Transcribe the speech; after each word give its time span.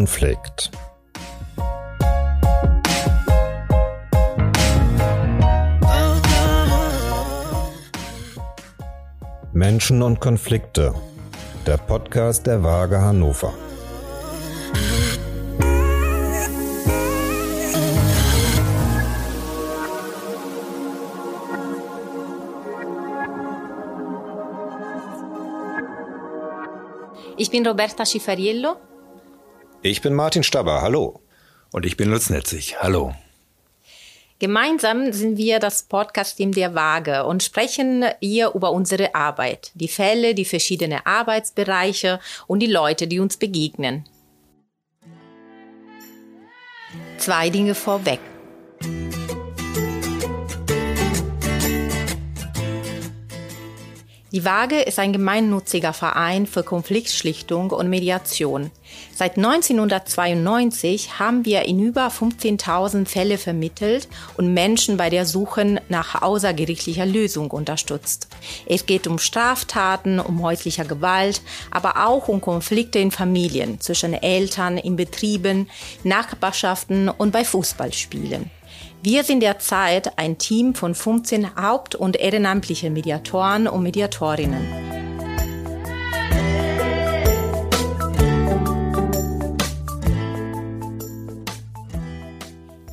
Konflikt. 0.00 0.70
Menschen 9.52 10.00
und 10.00 10.18
Konflikte. 10.18 10.94
Der 11.66 11.76
Podcast 11.76 12.46
der 12.46 12.62
Waage 12.62 12.98
Hannover. 12.98 13.52
Ich 27.36 27.50
bin 27.50 27.66
Roberta 27.66 28.06
Schifariello. 28.06 28.76
Ich 29.82 30.02
bin 30.02 30.14
Martin 30.14 30.42
Stabber. 30.42 30.82
Hallo. 30.82 31.22
Und 31.72 31.86
ich 31.86 31.96
bin 31.96 32.10
Lutz 32.10 32.28
Netzig. 32.28 32.82
Hallo. 32.82 33.14
Gemeinsam 34.38 35.10
sind 35.12 35.38
wir 35.38 35.58
das 35.58 35.84
Podcast-Team 35.84 36.52
der 36.52 36.74
Waage 36.74 37.24
und 37.24 37.42
sprechen 37.42 38.04
hier 38.20 38.52
über 38.54 38.72
unsere 38.72 39.14
Arbeit, 39.14 39.70
die 39.74 39.88
Fälle, 39.88 40.34
die 40.34 40.44
verschiedenen 40.44 41.00
Arbeitsbereiche 41.04 42.20
und 42.46 42.60
die 42.60 42.66
Leute, 42.66 43.06
die 43.06 43.20
uns 43.20 43.38
begegnen. 43.38 44.04
Zwei 47.16 47.48
Dinge 47.48 47.74
vorweg. 47.74 48.20
Die 54.32 54.44
Waage 54.44 54.80
ist 54.82 55.00
ein 55.00 55.12
gemeinnütziger 55.12 55.92
Verein 55.92 56.46
für 56.46 56.62
Konfliktschlichtung 56.62 57.72
und 57.72 57.90
Mediation. 57.90 58.70
Seit 59.12 59.36
1992 59.36 61.18
haben 61.18 61.44
wir 61.44 61.62
in 61.62 61.80
über 61.80 62.06
15.000 62.06 63.08
Fälle 63.08 63.38
vermittelt 63.38 64.06
und 64.36 64.54
Menschen 64.54 64.96
bei 64.96 65.10
der 65.10 65.26
Suche 65.26 65.82
nach 65.88 66.22
außergerichtlicher 66.22 67.06
Lösung 67.06 67.50
unterstützt. 67.50 68.28
Es 68.66 68.86
geht 68.86 69.08
um 69.08 69.18
Straftaten, 69.18 70.20
um 70.20 70.42
häuslicher 70.42 70.84
Gewalt, 70.84 71.42
aber 71.72 72.06
auch 72.06 72.28
um 72.28 72.40
Konflikte 72.40 73.00
in 73.00 73.10
Familien, 73.10 73.80
zwischen 73.80 74.14
Eltern, 74.14 74.78
in 74.78 74.94
Betrieben, 74.94 75.68
Nachbarschaften 76.04 77.08
und 77.08 77.32
bei 77.32 77.44
Fußballspielen. 77.44 78.48
Wir 79.02 79.24
sind 79.24 79.40
derzeit 79.40 80.18
ein 80.18 80.38
Team 80.38 80.74
von 80.74 80.94
15 80.94 81.56
haupt- 81.56 81.94
und 81.94 82.16
ehrenamtlichen 82.16 82.92
Mediatoren 82.92 83.66
und 83.66 83.82
Mediatorinnen. 83.82 84.90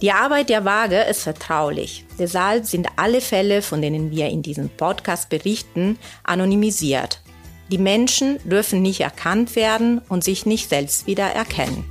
Die 0.02 0.12
Arbeit 0.12 0.50
der 0.50 0.64
Waage 0.64 1.02
ist 1.02 1.24
vertraulich. 1.24 2.06
Deshalb 2.20 2.66
sind 2.66 2.88
alle 2.98 3.20
Fälle, 3.20 3.64
von 3.64 3.82
denen 3.82 4.12
wir 4.12 4.30
in 4.30 4.44
diesem 4.44 4.70
Podcast 4.70 5.30
berichten, 5.30 5.98
anonymisiert. 6.24 7.22
Die 7.72 7.80
Menschen 7.80 8.38
dürfen 8.44 8.84
nicht 8.84 9.02
erkannt 9.02 9.56
werden 9.56 10.00
und 10.08 10.24
sich 10.24 10.46
nicht 10.46 10.70
selbst 10.70 11.08
wieder 11.08 11.26
erkennen. 11.26 11.84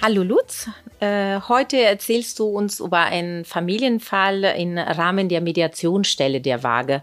Hallo 0.00 0.22
Lutz, 0.22 0.68
äh, 1.00 1.40
heute 1.48 1.76
erzählst 1.76 2.38
du 2.38 2.44
uns 2.44 2.78
über 2.78 3.00
einen 3.00 3.44
Familienfall 3.44 4.44
im 4.56 4.78
Rahmen 4.78 5.28
der 5.28 5.40
Mediationsstelle 5.40 6.40
der 6.40 6.62
Waage. 6.62 7.02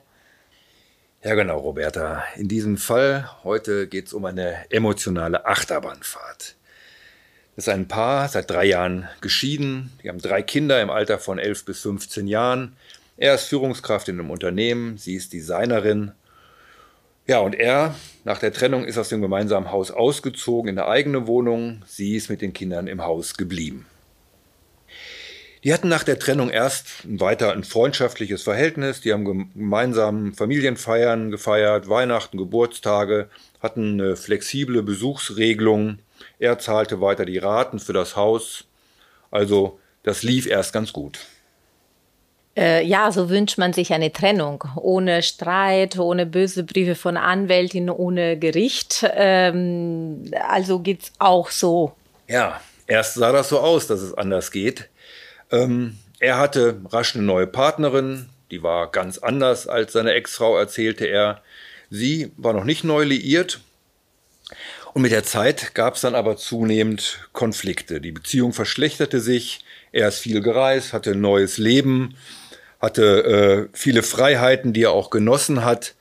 Ja 1.21 1.35
genau, 1.35 1.59
Roberta. 1.59 2.23
In 2.37 2.47
diesem 2.47 2.77
Fall 2.77 3.29
heute 3.43 3.87
geht 3.87 4.07
es 4.07 4.13
um 4.13 4.23
eine 4.23 4.71
emotionale 4.71 5.45
Achterbahnfahrt. 5.45 6.55
Das 7.57 7.67
ist 7.67 7.69
ein 7.73 7.89
Paar, 7.89 8.29
seit 8.29 8.49
drei 8.49 8.63
Jahren 8.63 9.09
geschieden. 9.19 9.91
Die 10.01 10.07
haben 10.07 10.19
drei 10.19 10.41
Kinder 10.41 10.81
im 10.81 10.89
Alter 10.89 11.19
von 11.19 11.37
11 11.37 11.65
bis 11.65 11.81
15 11.81 12.27
Jahren. 12.27 12.77
Er 13.17 13.35
ist 13.35 13.43
Führungskraft 13.43 14.07
in 14.07 14.19
einem 14.19 14.31
Unternehmen, 14.31 14.97
sie 14.97 15.15
ist 15.15 15.33
Designerin 15.33 16.13
ja, 17.27 17.39
und 17.39 17.55
er, 17.55 17.95
nach 18.23 18.39
der 18.39 18.53
Trennung, 18.53 18.85
ist 18.85 18.97
aus 18.97 19.09
dem 19.09 19.21
gemeinsamen 19.21 19.71
Haus 19.71 19.91
ausgezogen 19.91 20.69
in 20.69 20.79
eine 20.79 20.87
eigene 20.87 21.27
Wohnung. 21.27 21.81
Sie 21.85 22.15
ist 22.15 22.29
mit 22.29 22.41
den 22.41 22.53
Kindern 22.53 22.87
im 22.87 23.01
Haus 23.03 23.35
geblieben. 23.35 23.85
Die 25.63 25.73
hatten 25.73 25.89
nach 25.89 26.03
der 26.03 26.19
Trennung 26.19 26.51
erst 26.51 26.89
weiter 27.05 27.51
ein 27.53 27.63
freundschaftliches 27.63 28.43
Verhältnis. 28.43 29.01
Die 29.01 29.11
haben 29.11 29.25
gemeinsam 29.25 30.35
Familienfeiern 30.35 31.31
gefeiert, 31.31 31.89
Weihnachten, 31.89 32.37
Geburtstage, 32.37 33.29
hatten 33.59 33.99
eine 33.99 34.15
flexible 34.15 34.83
Besuchsregelung. 34.83 35.97
Er 36.37 36.59
zahlte 36.59 37.01
weiter 37.01 37.25
die 37.25 37.39
Raten 37.39 37.79
für 37.79 37.93
das 37.93 38.15
Haus. 38.15 38.65
Also 39.31 39.79
das 40.03 40.21
lief 40.21 40.45
erst 40.45 40.71
ganz 40.71 40.93
gut. 40.93 41.17
Äh, 42.57 42.85
ja, 42.85 43.11
so 43.11 43.29
wünscht 43.29 43.57
man 43.57 43.73
sich 43.73 43.91
eine 43.91 44.13
Trennung. 44.13 44.63
Ohne 44.77 45.23
Streit, 45.23 45.99
ohne 45.99 46.25
böse 46.25 46.63
Briefe 46.63 46.95
von 46.95 47.17
Anwältin, 47.17 47.89
ohne 47.89 48.39
Gericht. 48.39 49.05
Ähm, 49.13 50.31
also 50.47 50.79
geht's 50.79 51.11
auch 51.19 51.49
so. 51.49 51.93
Ja, 52.27 52.61
erst 52.87 53.15
sah 53.15 53.31
das 53.31 53.49
so 53.49 53.59
aus, 53.59 53.87
dass 53.87 53.99
es 53.99 54.13
anders 54.13 54.51
geht. 54.51 54.89
Ähm, 55.51 55.97
er 56.19 56.37
hatte 56.37 56.79
rasch 56.89 57.15
eine 57.15 57.25
neue 57.25 57.47
Partnerin, 57.47 58.29
die 58.51 58.63
war 58.63 58.89
ganz 58.89 59.17
anders 59.17 59.67
als 59.67 59.93
seine 59.93 60.13
Ex-Frau, 60.13 60.57
erzählte 60.57 61.05
er. 61.05 61.41
Sie 61.89 62.31
war 62.37 62.53
noch 62.53 62.63
nicht 62.63 62.83
neu 62.83 63.03
liiert. 63.03 63.59
Und 64.93 65.01
mit 65.01 65.11
der 65.11 65.25
Zeit 65.25 65.75
gab 65.75 65.95
es 65.95 66.01
dann 66.01 66.15
aber 66.15 66.37
zunehmend 66.37 67.27
Konflikte. 67.33 67.99
Die 67.99 68.13
Beziehung 68.13 68.53
verschlechterte 68.53 69.19
sich. 69.19 69.65
Er 69.91 70.07
ist 70.07 70.19
viel 70.19 70.41
gereist, 70.41 70.93
hatte 70.93 71.11
ein 71.11 71.21
neues 71.21 71.57
Leben 71.57 72.15
hatte 72.79 73.67
äh, 73.73 73.77
viele 73.77 74.03
Freiheiten, 74.03 74.73
die 74.73 74.83
er 74.83 74.91
auch 74.91 75.09
genossen 75.09 75.63
hat. 75.63 75.95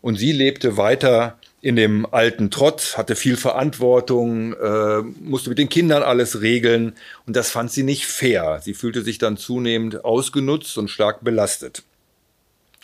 Und 0.00 0.16
sie 0.16 0.32
lebte 0.32 0.76
weiter 0.76 1.38
in 1.60 1.74
dem 1.74 2.06
alten 2.06 2.50
Trotz, 2.50 2.96
hatte 2.96 3.16
viel 3.16 3.36
Verantwortung, 3.36 4.52
äh, 4.52 5.02
musste 5.20 5.48
mit 5.48 5.58
den 5.58 5.68
Kindern 5.68 6.02
alles 6.02 6.40
regeln. 6.40 6.94
Und 7.26 7.34
das 7.34 7.50
fand 7.50 7.72
sie 7.72 7.82
nicht 7.82 8.06
fair. 8.06 8.60
Sie 8.62 8.74
fühlte 8.74 9.02
sich 9.02 9.18
dann 9.18 9.36
zunehmend 9.36 10.04
ausgenutzt 10.04 10.78
und 10.78 10.88
stark 10.88 11.24
belastet. 11.24 11.82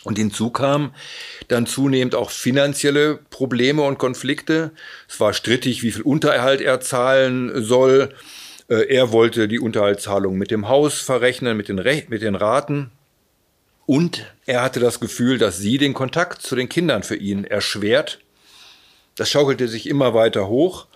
Und 0.03 0.19
hinzu 0.19 0.51
kam 0.51 0.93
dann 1.47 1.65
zunehmend 1.65 2.13
auch 2.13 2.29
finanzielle 2.29 3.19
Probleme 3.31 3.81
und 3.81 3.97
Konflikte. 3.97 4.71
Es 5.09 5.19
war 5.19 5.33
strittig, 5.33 5.81
wie 5.81 5.91
viel 5.91 6.03
Unterhalt 6.03 6.61
er 6.61 6.79
zahlen 6.79 7.63
soll. 7.63 8.13
Äh, 8.67 8.93
er 8.93 9.11
wollte 9.11 9.47
die 9.47 9.59
Unterhaltszahlung 9.59 10.37
mit 10.37 10.51
dem 10.51 10.67
Haus 10.67 11.01
verrechnen, 11.01 11.57
mit 11.57 11.69
den, 11.69 11.79
Re 11.79 12.03
mit 12.07 12.21
den 12.21 12.35
Raten. 12.35 12.91
Und 13.85 14.25
er 14.45 14.61
hatte 14.61 14.79
das 14.79 14.99
Gefühl, 14.99 15.37
dass 15.37 15.57
sie 15.57 15.77
den 15.77 15.93
Kontakt 15.93 16.41
zu 16.41 16.55
den 16.55 16.69
Kindern 16.69 17.03
für 17.03 17.15
ihn 17.15 17.43
erschwert. 17.43 18.19
Das 19.15 19.29
schaukelte 19.29 19.67
sich 19.67 19.87
immer 19.87 20.13
weiter 20.13 20.47
hoch 20.47 20.87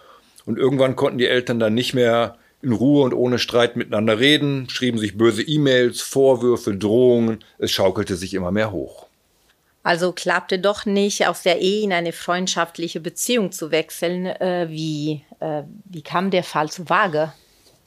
und 0.45 0.57
irgendwann 0.57 0.95
konnten 0.95 1.19
die 1.19 1.27
Eltern 1.27 1.59
dann 1.59 1.73
nicht 1.73 1.93
mehr 1.93 2.37
in 2.61 2.73
Ruhe 2.73 3.03
und 3.03 3.13
ohne 3.13 3.39
Streit 3.39 3.75
miteinander 3.75 4.19
reden, 4.19 4.69
schrieben 4.69 4.99
sich 4.99 5.17
böse 5.17 5.41
E-Mails, 5.41 6.01
Vorwürfe, 6.01 6.75
Drohungen. 6.75 7.43
Es 7.57 7.71
schaukelte 7.71 8.15
sich 8.15 8.33
immer 8.33 8.51
mehr 8.51 8.71
hoch. 8.71 9.05
Also 9.83 10.11
klappte 10.11 10.59
doch 10.59 10.85
nicht, 10.85 11.25
aus 11.27 11.43
der 11.43 11.61
Ehe 11.61 11.83
in 11.83 11.93
eine 11.93 12.11
freundschaftliche 12.11 12.99
Beziehung 12.99 13.53
zu 13.53 13.71
wechseln. 13.71 14.25
Äh, 14.25 14.67
wie, 14.69 15.23
äh, 15.39 15.63
wie 15.85 16.01
kam 16.01 16.31
der 16.31 16.43
Fall 16.43 16.69
zu 16.69 16.89
Waage? 16.89 17.31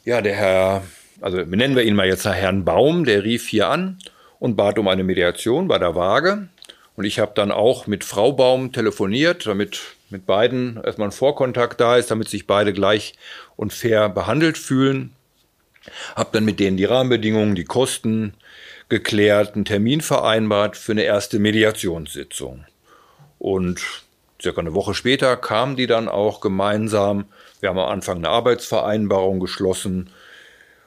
Ja, 0.05 0.23
der 0.23 0.35
Herr, 0.35 0.83
also 1.21 1.45
benennen 1.45 1.77
wir 1.77 1.83
ihn 1.83 1.95
mal 1.95 2.07
jetzt 2.07 2.25
Herrn 2.25 2.65
Baum, 2.65 3.05
der 3.05 3.25
rief 3.25 3.49
hier 3.49 3.69
an 3.69 3.99
und 4.43 4.57
bat 4.57 4.77
um 4.77 4.89
eine 4.89 5.05
Mediation 5.05 5.69
bei 5.69 5.79
der 5.79 5.95
Waage. 5.95 6.49
Und 6.97 7.05
ich 7.05 7.21
habe 7.21 7.31
dann 7.33 7.53
auch 7.53 7.87
mit 7.87 8.03
Frau 8.03 8.33
Baum 8.33 8.73
telefoniert, 8.73 9.47
damit 9.47 9.81
mit 10.11 10.27
beiden 10.27 10.83
erstmal 10.83 11.09
ein 11.09 11.13
Vorkontakt 11.13 11.81
da 11.81 11.97
ist, 11.97 12.11
damit 12.11 12.29
sich 12.29 12.49
beide 12.49 12.73
gleich 12.73 13.15
und 13.55 13.73
fair 13.73 14.09
behandelt 14.09 14.59
fühlen. 14.59 15.13
Hab 16.17 16.33
dann 16.33 16.45
mit 16.45 16.59
denen 16.59 16.77
die 16.77 16.87
Rahmenbedingungen, 16.87 17.55
die 17.55 17.63
Kosten 17.63 18.35
geklärt, 18.89 19.55
einen 19.55 19.65
Termin 19.65 20.01
vereinbart 20.01 20.77
für 20.77 20.91
eine 20.91 21.05
erste 21.05 21.39
Mediationssitzung. 21.39 22.65
Und 23.39 23.81
circa 24.43 24.61
eine 24.61 24.75
Woche 24.75 24.95
später 24.95 25.37
kamen 25.37 25.77
die 25.77 25.87
dann 25.87 26.09
auch 26.09 26.41
gemeinsam. 26.41 27.27
Wir 27.61 27.69
haben 27.69 27.79
am 27.79 27.89
Anfang 27.89 28.17
eine 28.17 28.31
Arbeitsvereinbarung 28.31 29.39
geschlossen, 29.39 30.11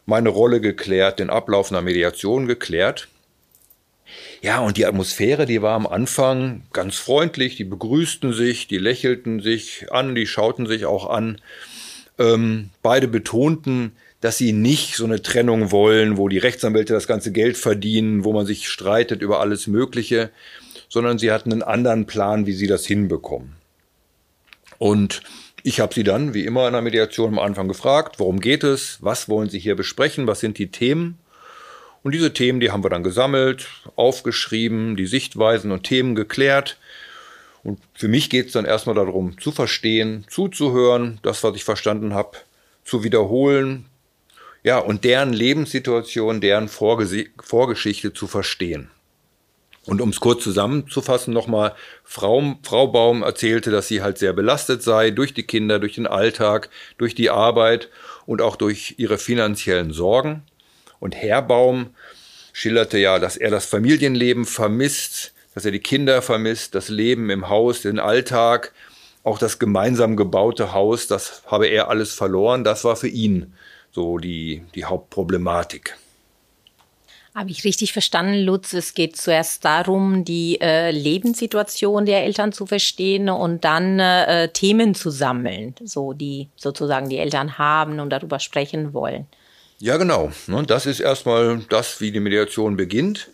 meine 0.06 0.28
Rolle 0.28 0.60
geklärt, 0.60 1.20
den 1.20 1.30
Ablauf 1.30 1.72
einer 1.72 1.82
Mediation 1.82 2.48
geklärt. 2.48 3.08
Ja, 4.42 4.60
und 4.60 4.78
die 4.78 4.86
Atmosphäre, 4.86 5.46
die 5.46 5.62
war 5.62 5.76
am 5.76 5.88
Anfang 5.88 6.64
ganz 6.74 6.98
freundlich, 6.98 7.56
die 7.56 7.64
begrüßten 7.64 8.34
sich, 8.34 8.68
die 8.68 8.78
lächelten 8.78 9.42
sich 9.42 9.92
an, 9.92 10.16
die 10.16 10.28
schauten 10.28 10.68
sich 10.68 10.86
auch 10.86 11.10
an. 11.10 11.42
Ähm, 12.18 12.70
beide 12.82 13.08
betonten, 13.08 13.94
dass 14.22 14.38
sie 14.38 14.54
nicht 14.54 14.96
so 14.96 15.06
eine 15.06 15.22
Trennung 15.22 15.72
wollen, 15.72 16.18
wo 16.18 16.30
die 16.30 16.38
Rechtsanwälte 16.38 16.94
das 16.94 17.08
ganze 17.08 17.32
Geld 17.32 17.58
verdienen, 17.58 18.24
wo 18.24 18.34
man 18.34 18.46
sich 18.46 18.70
streitet 18.70 19.22
über 19.22 19.40
alles 19.40 19.68
Mögliche, 19.68 20.30
sondern 20.90 21.20
sie 21.20 21.32
hatten 21.32 21.52
einen 21.52 21.64
anderen 21.64 22.06
Plan, 22.06 22.46
wie 22.46 22.54
sie 22.54 22.68
das 22.68 22.86
hinbekommen. 22.86 23.54
Und 24.78 25.22
ich 25.64 25.80
habe 25.80 25.94
sie 25.94 26.04
dann, 26.04 26.34
wie 26.34 26.46
immer 26.46 26.68
in 26.68 26.74
der 26.74 26.82
Mediation 26.82 27.34
am 27.34 27.40
Anfang 27.40 27.68
gefragt, 27.68 28.20
worum 28.20 28.40
geht 28.40 28.64
es, 28.64 29.00
was 29.02 29.28
wollen 29.30 29.50
Sie 29.50 29.60
hier 29.60 29.76
besprechen, 29.76 30.28
was 30.28 30.40
sind 30.40 30.58
die 30.58 30.68
Themen? 30.68 31.18
Und 32.06 32.12
diese 32.12 32.34
Themen, 32.34 32.60
die 32.60 32.70
haben 32.70 32.84
wir 32.84 32.92
dann 32.92 33.02
gesammelt, 33.02 33.68
aufgeschrieben, 33.96 34.96
die 34.96 35.08
Sichtweisen 35.08 35.72
und 35.72 35.86
Themen 35.86 36.14
geklärt. 36.14 36.78
Und 37.64 37.80
für 37.96 38.08
mich 38.08 38.30
geht 38.30 38.46
es 38.46 38.52
dann 38.52 38.66
erstmal 38.66 38.94
darum, 38.94 39.40
zu 39.40 39.52
verstehen, 39.52 40.24
zuzuhören, 40.30 41.18
das, 41.24 41.44
was 41.44 41.56
ich 41.56 41.64
verstanden 41.64 42.14
habe, 42.14 42.38
zu 42.84 43.04
wiederholen, 43.04 43.86
ja, 44.62 44.78
und 44.78 45.04
deren 45.04 45.34
Lebenssituation, 45.34 46.42
deren 46.42 46.68
Vorges 46.68 47.12
Vorgeschichte 47.42 48.14
zu 48.14 48.28
verstehen. 48.28 48.92
Und 49.88 50.00
um 50.00 50.10
es 50.10 50.20
kurz 50.20 50.44
zusammenzufassen, 50.44 51.34
nochmal, 51.34 51.74
Frau, 52.04 52.56
Frau 52.62 52.86
Baum 52.86 53.24
erzählte, 53.24 53.72
dass 53.72 53.88
sie 53.88 54.04
halt 54.04 54.20
sehr 54.20 54.34
belastet 54.34 54.84
sei 54.84 55.10
durch 55.10 55.34
die 55.34 55.42
Kinder, 55.42 55.80
durch 55.80 55.96
den 55.96 56.06
Alltag, 56.06 56.70
durch 57.00 57.16
die 57.16 57.32
Arbeit 57.32 57.90
und 58.28 58.44
auch 58.44 58.58
durch 58.58 58.94
ihre 59.00 59.18
finanziellen 59.18 59.92
Sorgen. 59.92 60.44
Und 61.00 61.16
Herr 61.16 61.42
Baum 61.42 61.92
schilderte 62.54 62.98
ja, 62.98 63.20
dass 63.20 63.38
er 63.38 63.52
das 63.52 63.66
Familienleben 63.66 64.46
vermisst, 64.46 65.34
dass 65.54 65.66
er 65.66 65.72
die 65.72 65.80
Kinder 65.80 66.22
vermisst, 66.22 66.76
das 66.76 66.90
Leben 66.90 67.30
im 67.30 67.50
Haus, 67.50 67.82
den 67.82 68.00
Alltag, 68.00 68.74
auch 69.24 69.40
das 69.40 69.60
gemeinsam 69.60 70.16
gebaute 70.16 70.74
Haus, 70.74 71.08
das 71.08 71.44
habe 71.48 71.68
er 71.68 71.90
alles 71.90 72.14
verloren. 72.14 72.64
Das 72.64 72.84
war 72.84 72.96
für 72.96 73.08
ihn 73.08 73.54
so 73.92 74.18
die, 74.20 74.64
die 74.76 74.86
Hauptproblematik. 74.86 75.98
Habe 77.34 77.50
ich 77.50 77.66
richtig 77.66 77.92
verstanden, 77.92 78.44
Lutz? 78.44 78.72
Es 78.72 78.94
geht 78.94 79.18
zuerst 79.18 79.66
darum, 79.66 80.24
die 80.24 80.62
äh, 80.62 80.92
Lebenssituation 80.92 82.06
der 82.06 82.24
Eltern 82.24 82.54
zu 82.54 82.66
verstehen 82.66 83.30
und 83.30 83.66
dann 83.66 84.00
äh, 84.00 84.48
Themen 84.50 84.96
zu 84.96 85.10
sammeln, 85.10 85.76
so 85.84 86.14
die 86.14 86.48
sozusagen 86.56 87.10
die 87.10 87.18
Eltern 87.18 87.58
haben 87.58 88.00
und 88.00 88.10
darüber 88.10 88.40
sprechen 88.40 88.94
wollen. 88.94 89.28
Ja, 89.80 89.98
genau. 89.98 90.32
Ne, 90.48 90.64
das 90.64 90.86
ist 90.86 91.00
erstmal 91.00 91.60
das, 91.70 92.00
wie 92.02 92.12
die 92.12 92.20
Mediation 92.20 92.78
beginnt. 92.78 93.30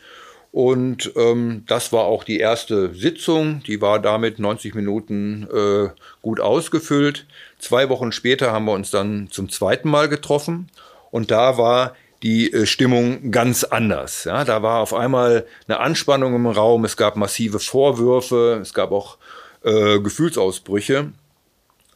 Und 0.52 1.14
ähm, 1.16 1.64
das 1.68 1.94
war 1.94 2.04
auch 2.04 2.24
die 2.26 2.40
erste 2.40 2.94
Sitzung. 2.94 3.64
Die 3.68 3.80
war 3.80 4.00
damit 4.00 4.38
90 4.38 4.76
Minuten 4.76 5.48
äh, 5.54 5.90
gut 6.22 6.42
ausgefüllt. 6.42 7.26
Zwei 7.58 7.88
Wochen 7.90 8.12
später 8.12 8.52
haben 8.52 8.66
wir 8.66 8.74
uns 8.74 8.92
dann 8.92 9.30
zum 9.32 9.50
zweiten 9.50 9.90
Mal 9.90 10.10
getroffen. 10.10 10.70
Und 11.10 11.32
da 11.32 11.58
war 11.58 11.96
die 12.22 12.52
äh, 12.52 12.66
Stimmung 12.66 13.32
ganz 13.32 13.64
anders. 13.64 14.26
Ja, 14.26 14.44
da 14.44 14.62
war 14.62 14.82
auf 14.82 14.94
einmal 14.94 15.46
eine 15.68 15.80
Anspannung 15.80 16.36
im 16.36 16.48
Raum. 16.48 16.84
Es 16.84 16.98
gab 16.98 17.16
massive 17.16 17.60
Vorwürfe. 17.60 18.60
Es 18.62 18.74
gab 18.74 18.92
auch 18.92 19.18
äh, 19.64 20.00
Gefühlsausbrüche. 20.00 21.14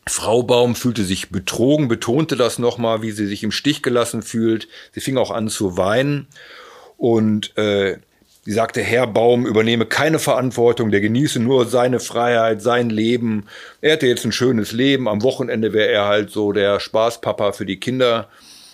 Frau 0.08 0.44
Baum 0.44 0.76
fühlte 0.76 1.04
sich 1.04 1.30
betrogen, 1.30 1.88
betonte 1.88 2.36
das 2.36 2.60
nochmal, 2.60 3.02
wie 3.02 3.12
sie 3.12 3.26
sich 3.26 3.44
im 3.44 3.52
Stich 3.52 3.82
gelassen 3.82 4.22
fühlt. 4.22 4.68
Sie 4.92 5.02
fing 5.02 5.18
auch 5.18 5.32
an 5.32 5.50
zu 5.50 5.78
weinen 5.78 6.28
und 6.98 7.58
äh, 7.58 7.98
sie 8.44 8.52
sagte, 8.52 8.82
Herr 8.82 9.08
Baum 9.08 9.48
übernehme 9.48 9.88
keine 9.88 10.20
Verantwortung, 10.20 10.92
der 10.92 11.02
genieße 11.02 11.40
nur 11.40 11.66
seine 11.66 12.00
Freiheit, 12.00 12.62
sein 12.62 12.92
Leben. 12.92 13.48
Er 13.82 13.94
hätte 13.94 14.06
jetzt 14.06 14.26
ein 14.26 14.32
schönes 14.32 14.72
Leben, 14.74 15.08
am 15.08 15.24
Wochenende 15.24 15.74
wäre 15.74 15.90
er 15.90 16.06
halt 16.06 16.30
so 16.30 16.52
der 16.52 16.80
Spaßpapa 16.80 17.54
für 17.54 17.66
die 17.66 17.80
Kinder. 17.80 18.30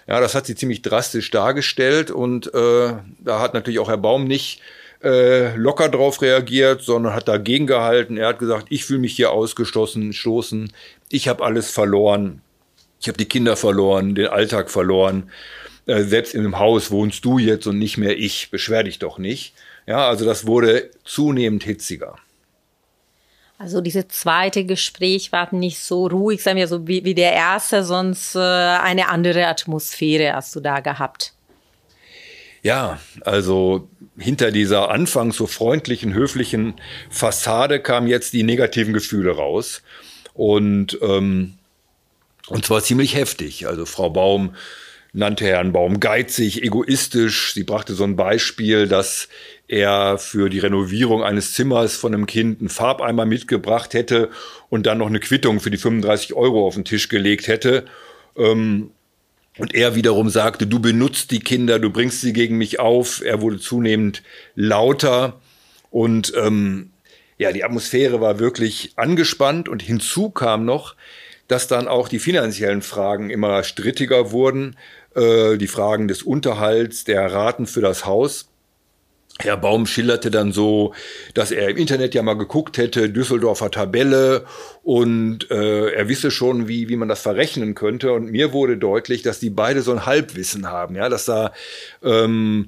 Ja, 0.08 0.20
das 0.20 0.36
hat 0.36 0.46
sie 0.46 0.56
ziemlich 0.56 0.82
drastisch 0.82 1.32
dargestellt 1.32 2.12
und 2.12 2.54
äh, 2.54 2.94
da 3.20 3.40
hat 3.40 3.54
natürlich 3.54 3.80
auch 3.80 3.88
Herr 3.88 3.98
Baum 3.98 4.26
nicht 4.26 4.62
äh, 5.04 5.56
locker 5.56 5.90
drauf 5.90 6.22
reagiert, 6.22 6.82
sondern 6.84 7.14
hat 7.14 7.28
dagegen 7.28 7.68
gehalten. 7.68 8.18
Er 8.18 8.28
hat 8.28 8.40
gesagt, 8.40 8.68
ich 8.70 8.86
fühle 8.86 9.00
mich 9.00 9.16
hier 9.16 9.32
ausgestoßen, 9.32 10.14
stoßen, 10.14 10.72
ich 11.10 11.28
habe 11.28 11.44
alles 11.44 11.72
verloren. 11.72 12.42
Ich 13.00 13.08
habe 13.08 13.18
die 13.18 13.26
Kinder 13.26 13.58
verloren, 13.58 14.14
den 14.16 14.28
Alltag 14.28 14.70
verloren. 14.70 15.32
Äh, 15.88 16.04
selbst 16.04 16.36
in 16.36 16.44
dem 16.44 16.60
Haus 16.60 16.92
wohnst 16.92 17.26
du 17.26 17.40
jetzt 17.40 17.66
und 17.66 17.80
nicht 17.80 17.98
mehr 17.98 18.18
ich. 18.18 18.52
Beschwer 18.52 18.84
dich 18.84 19.00
doch 19.00 19.18
nicht. 19.18 19.54
Ja, 19.88 20.08
also 20.08 20.26
das 20.26 20.46
wurde 20.46 20.92
zunehmend 21.04 21.64
hitziger. 21.64 22.16
Also 23.58 23.80
dieses 23.82 24.08
zweite 24.08 24.66
Gespräch 24.66 25.32
war 25.32 25.54
nicht 25.54 25.80
so 25.80 26.08
ruhig, 26.08 26.42
sagen 26.42 26.58
wir 26.58 26.68
so 26.68 26.88
wie, 26.88 27.06
wie 27.06 27.14
der 27.14 27.34
erste, 27.34 27.84
sonst 27.84 28.36
äh, 28.36 28.40
eine 28.40 29.10
andere 29.10 29.46
Atmosphäre 29.46 30.34
hast 30.34 30.56
du 30.56 30.62
da 30.62 30.80
gehabt. 30.80 31.34
Ja, 32.64 33.00
also 33.22 33.90
hinter 34.18 34.52
dieser 34.52 34.92
anfangs 34.92 35.38
so 35.38 35.48
freundlichen, 35.48 36.14
höflichen 36.14 36.76
Fassade 37.10 37.80
kamen 37.80 38.08
jetzt 38.08 38.34
die 38.34 38.44
negativen 38.44 38.94
Gefühle 38.94 39.32
raus. 39.32 39.82
Und, 40.34 40.98
ähm, 41.02 41.54
und 42.48 42.66
zwar 42.66 42.84
ziemlich 42.84 43.16
heftig. 43.16 43.68
Also 43.68 43.86
Frau 43.86 44.10
Baum 44.12 44.56
nannte 45.14 45.46
Herrn 45.46 45.74
Baum 45.74 46.00
geizig, 46.00 46.64
egoistisch. 46.64 47.54
Sie 47.54 47.64
brachte 47.64 47.94
so 47.94 48.04
ein 48.04 48.16
Beispiel, 48.16 48.88
dass 48.88 49.28
er 49.68 50.18
für 50.18 50.50
die 50.50 50.60
Renovierung 50.60 51.24
eines 51.24 51.54
Zimmers 51.54 51.96
von 51.96 52.14
einem 52.14 52.28
Kind 52.28 52.60
einen 52.60 52.70
Farbeimer 52.70 53.26
mitgebracht 53.26 53.94
hätte 53.94 54.30
und 54.70 54.86
dann 54.86 55.00
noch 55.00 55.08
eine 55.08 55.20
Quittung 55.20 55.60
für 55.60 55.72
die 55.72 55.78
35 55.78 56.34
Euro 56.34 56.66
auf 56.66 56.76
den 56.76 56.86
Tisch 56.86 57.10
gelegt 57.10 57.48
hätte. 57.48 57.86
Ähm, 58.38 58.92
und 59.62 59.76
er 59.76 59.94
wiederum 59.94 60.28
sagte, 60.32 60.66
du 60.66 60.80
benutzt 60.80 61.30
die 61.30 61.40
Kinder, 61.40 61.78
du 61.78 61.92
bringst 61.92 62.22
sie 62.22 62.34
gegen 62.34 62.58
mich 62.58 62.80
auf. 62.80 63.24
Er 63.24 63.42
wurde 63.42 63.60
zunehmend 63.60 64.24
lauter 64.56 65.40
und 65.92 66.34
ähm, 66.36 66.90
ja, 67.38 67.52
die 67.52 67.64
Atmosphäre 67.64 68.20
war 68.22 68.40
wirklich 68.40 68.94
angespannt 68.96 69.70
und 69.70 69.84
hinzu 69.84 70.32
kam 70.32 70.66
noch, 70.66 70.96
dass 71.48 71.68
dann 71.68 71.88
auch 71.88 72.08
die 72.08 72.18
finanziellen 72.18 72.82
Fragen 72.82 73.30
immer 73.30 73.64
strittiger 73.64 74.32
wurden, 74.32 74.78
äh, 75.14 75.58
die 75.58 75.68
Fragen 75.68 76.08
des 76.08 76.24
Unterhalts, 76.24 77.04
der 77.04 77.32
Raten 77.32 77.68
für 77.68 77.82
das 77.82 78.08
Haus. 78.08 78.51
Herr 79.44 79.58
Baum 79.58 79.86
schilderte 79.86 80.32
dann 80.32 80.52
so, 80.52 80.94
dass 81.34 81.52
er 81.52 81.70
im 81.70 81.78
Internet 81.78 82.14
ja 82.14 82.24
mal 82.24 82.38
geguckt 82.38 82.78
hätte, 82.78 83.10
Düsseldorfer 83.10 83.72
Tabelle 83.72 84.46
und 84.84 85.50
äh, 85.52 85.92
er 85.92 86.08
wisse 86.08 86.32
schon, 86.32 86.68
wie, 86.68 86.90
wie 86.90 86.96
man 86.96 87.08
das 87.08 87.22
verrechnen 87.22 87.76
könnte. 87.76 88.14
Und 88.14 88.32
mir 88.32 88.54
wurde 88.54 88.78
deutlich, 88.78 89.22
dass 89.22 89.40
die 89.40 89.50
beide 89.50 89.82
so 89.82 89.92
ein 89.92 90.06
Halbwissen 90.06 90.70
haben, 90.70 90.96
ja, 90.96 91.10
dass 91.10 91.26
da 91.26 91.54
ähm, 92.04 92.68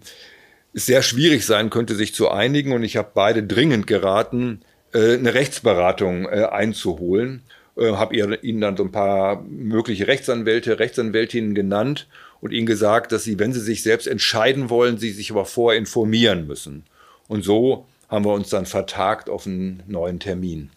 sehr 0.74 1.02
schwierig 1.02 1.46
sein 1.46 1.70
könnte, 1.70 1.96
sich 1.96 2.14
zu 2.14 2.30
einigen. 2.30 2.74
Und 2.74 2.84
ich 2.84 2.98
habe 2.98 3.12
beide 3.14 3.44
dringend 3.44 3.88
geraten, 3.88 4.62
äh, 4.94 5.14
eine 5.14 5.34
Rechtsberatung 5.34 6.26
äh, 6.26 6.46
einzuholen. 6.46 7.44
Äh, 7.76 7.94
habe 7.94 8.16
ihnen 8.16 8.62
dann 8.62 8.78
so 8.78 8.84
ein 8.84 8.92
paar 8.92 9.44
mögliche 9.44 10.08
Rechtsanwälte, 10.08 10.80
Rechtsanwältinnen 10.80 11.56
genannt 11.56 12.08
und 12.44 12.52
ihnen 12.52 12.66
gesagt, 12.66 13.14
dass 13.14 13.24
sie, 13.24 13.40
wenn 13.40 13.54
sie 13.54 13.62
sich 13.62 13.84
selbst 13.84 14.06
entscheiden 14.06 14.70
wollen, 14.70 14.98
sie 14.98 15.12
sich 15.12 15.32
aber 15.32 15.46
vorher 15.46 15.80
informieren 15.80 16.46
müssen. 16.46 16.84
Und 17.30 17.46
so 17.46 17.86
haben 18.10 18.26
wir 18.26 18.34
uns 18.34 18.50
dann 18.50 18.66
vertagt 18.66 19.30
auf 19.30 19.48
einen 19.48 19.82
neuen 19.88 20.20
Termin. 20.20 20.70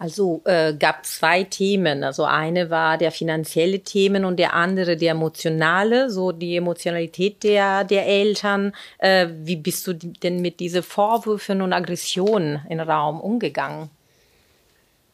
Also 0.00 0.42
äh, 0.44 0.74
gab 0.74 1.06
zwei 1.06 1.44
Themen. 1.44 2.02
Also 2.02 2.24
eine 2.24 2.68
war 2.68 2.98
der 2.98 3.12
finanzielle 3.12 3.78
Themen 3.78 4.24
und 4.24 4.40
der 4.40 4.54
andere 4.54 4.96
der 4.96 5.12
emotionale, 5.12 6.10
so 6.10 6.32
die 6.32 6.56
Emotionalität 6.56 7.44
der, 7.44 7.84
der 7.84 8.04
Eltern. 8.04 8.72
Äh, 8.98 9.28
wie 9.44 9.56
bist 9.56 9.86
du 9.86 9.92
denn 9.92 10.42
mit 10.42 10.58
diesen 10.58 10.82
Vorwürfen 10.82 11.62
und 11.62 11.72
Aggressionen 11.72 12.66
im 12.68 12.80
Raum 12.80 13.20
umgegangen? 13.20 13.88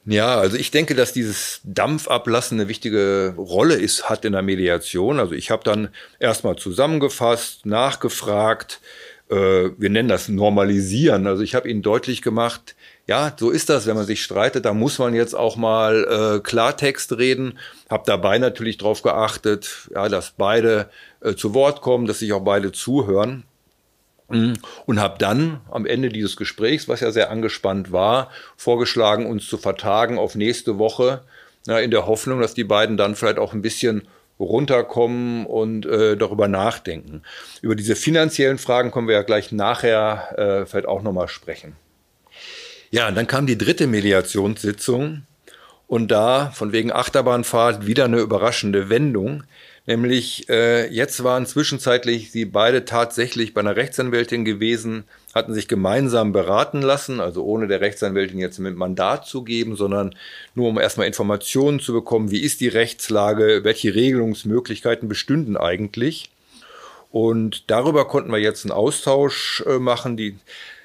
Ja, 0.05 0.37
also 0.37 0.57
ich 0.57 0.73
denke, 0.73 0.97
dass 0.97 1.13
dieses 1.13 1.61
Dampfablassen 1.63 2.59
eine 2.59 2.69
wichtige 2.69 3.35
Rolle 3.37 3.75
ist, 3.75 4.11
hat 4.11 4.25
in 4.25 4.33
der 4.33 4.43
Mediation. 4.43 5.21
Also 5.21 5.35
ich 5.35 5.51
habe 5.51 5.63
dann 5.63 5.91
erstmal 6.19 6.57
zusammengefasst, 6.57 7.67
nachgefragt, 7.67 8.81
äh, 9.31 9.71
wir 9.79 9.91
nennen 9.91 10.09
das 10.09 10.29
Normalisieren. 10.29 11.29
Also 11.29 11.43
ich 11.45 11.55
habe 11.55 11.71
ihnen 11.71 11.83
deutlich 11.83 12.21
gemacht, 12.21 12.75
ja, 13.07 13.33
so 13.37 13.51
ist 13.51 13.69
das, 13.69 13.87
wenn 13.87 13.97
man 13.97 14.07
sich 14.07 14.23
streitet, 14.23 14.65
da 14.65 14.75
muss 14.75 14.99
man 14.99 15.15
jetzt 15.15 15.35
auch 15.35 15.57
mal 15.57 16.05
äh, 16.37 16.41
Klartext 16.41 17.17
reden. 17.19 17.59
Hab 17.89 18.05
dabei 18.05 18.39
natürlich 18.39 18.79
darauf 18.79 19.03
geachtet, 19.03 19.89
ja, 19.95 20.09
dass 20.09 20.33
beide 20.37 20.91
äh, 21.21 21.35
zu 21.35 21.55
Wort 21.55 21.81
kommen, 21.81 22.07
dass 22.07 22.21
sich 22.21 22.33
auch 22.33 22.45
beide 22.45 22.73
zuhören. 22.73 23.45
Mhm. 24.33 24.55
Und 24.87 25.01
habe 25.01 25.19
dann 25.19 25.61
am 25.71 25.87
Ende 25.87 26.09
dieses 26.09 26.37
Gesprächs, 26.37 26.89
was 26.89 27.01
ja 27.01 27.11
sehr 27.11 27.31
angespannt 27.31 27.93
war, 27.93 28.31
vorgeschlagen, 28.57 29.27
uns 29.27 29.47
zu 29.47 29.59
vertagen 29.59 30.19
auf 30.19 30.35
nächste 30.35 30.79
Woche, 30.79 31.23
na, 31.67 31.81
in 31.81 31.91
der 31.91 32.07
Hoffnung, 32.07 32.41
dass 32.41 32.55
die 32.55 32.65
beiden 32.65 32.97
dann 32.97 33.15
vielleicht 33.15 33.39
auch 33.39 33.53
ein 33.53 33.63
bisschen 33.63 34.09
runterkommen 34.41 35.47
und 35.47 35.87
äh, 35.87 36.17
darüber 36.17 36.49
nachdenken. 36.49 37.23
Über 37.61 37.77
diese 37.77 37.95
finanziellen 37.95 38.59
Fragen 38.59 38.91
können 38.91 39.07
wir 39.07 39.15
ja 39.15 39.23
gleich 39.23 39.53
nachher 39.53 40.35
äh, 40.37 40.67
vielleicht 40.67 40.89
auch 40.89 41.03
nochmal 41.03 41.29
sprechen. 41.29 41.77
Ja, 42.91 43.09
und 43.09 43.15
dann 43.15 43.27
kam 43.27 43.47
die 43.47 43.57
dritte 43.57 43.87
Mediationssitzung 43.87 45.23
und 45.87 46.11
da 46.11 46.51
von 46.51 46.73
wegen 46.73 46.93
Achterbahnfahrt 46.93 47.87
wieder 47.87 48.05
eine 48.07 48.19
überraschende 48.19 48.89
Wendung. 48.89 49.45
Nämlich 49.85 50.49
äh, 50.49 50.87
jetzt 50.93 51.25
waren 51.25 51.45
zwischenzeitlich 51.45 52.31
sie 52.31 52.45
beide 52.45 52.85
tatsächlich 52.85 53.53
bei 53.53 53.61
einer 53.61 53.75
Rechtsanwältin 53.75 54.45
gewesen, 54.45 55.05
hatten 55.35 55.55
sich 55.55 55.67
gemeinsam 55.67 56.33
beraten 56.33 56.83
lassen, 56.83 57.19
also 57.19 57.45
ohne 57.45 57.67
der 57.67 57.81
Rechtsanwältin 57.81 58.39
jetzt 58.39 58.61
mit 58.61 58.77
Mandat 58.77 59.27
zu 59.27 59.43
geben, 59.43 59.75
sondern 59.75 60.15
nur 60.55 60.69
um 60.69 60.79
erstmal 60.79 61.09
Informationen 61.09 61.81
zu 61.81 61.93
bekommen, 61.93 62.31
wie 62.31 62.43
ist 62.43 62.61
die 62.61 62.69
Rechtslage, 62.69 63.65
welche 63.65 63.95
Regelungsmöglichkeiten 63.95 65.09
bestünden 65.09 65.57
eigentlich. 65.57 66.31
Und 67.11 67.71
darüber 67.71 68.07
konnten 68.07 68.31
wir 68.31 68.39
jetzt 68.39 68.65
einen 68.65 68.73
Austausch 68.73 69.65
äh, 69.67 69.79
machen. 69.79 70.17
Die, 70.17 70.37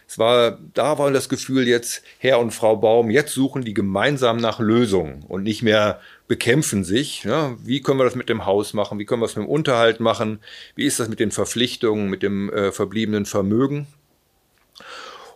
es 0.08 0.18
war, 0.18 0.58
da 0.74 0.98
war 0.98 1.12
das 1.12 1.28
Gefühl 1.28 1.68
jetzt, 1.68 2.02
Herr 2.18 2.40
und 2.40 2.52
Frau 2.52 2.78
Baum, 2.78 3.10
jetzt 3.10 3.34
suchen 3.34 3.66
die 3.66 3.74
gemeinsam 3.74 4.38
nach 4.38 4.60
Lösungen 4.60 5.26
und 5.28 5.44
nicht 5.44 5.64
mehr 5.64 6.00
bekämpfen 6.30 6.86
sich. 6.86 7.26
Ja, 7.26 7.58
wie 7.64 7.82
können 7.82 8.00
wir 8.00 8.06
das 8.06 8.16
mit 8.16 8.30
dem 8.30 8.46
Haus 8.46 8.74
machen? 8.74 9.00
Wie 9.00 9.06
können 9.06 9.22
wir 9.22 9.26
es 9.26 9.36
mit 9.36 9.46
dem 9.46 9.50
Unterhalt 9.50 10.00
machen? 10.00 10.40
Wie 10.76 10.86
ist 10.86 11.02
das 11.02 11.10
mit 11.10 11.20
den 11.20 11.32
Verpflichtungen, 11.32 12.10
mit 12.10 12.24
dem 12.24 12.50
äh, 12.52 12.72
verbliebenen 12.72 13.26
Vermögen? 13.26 13.88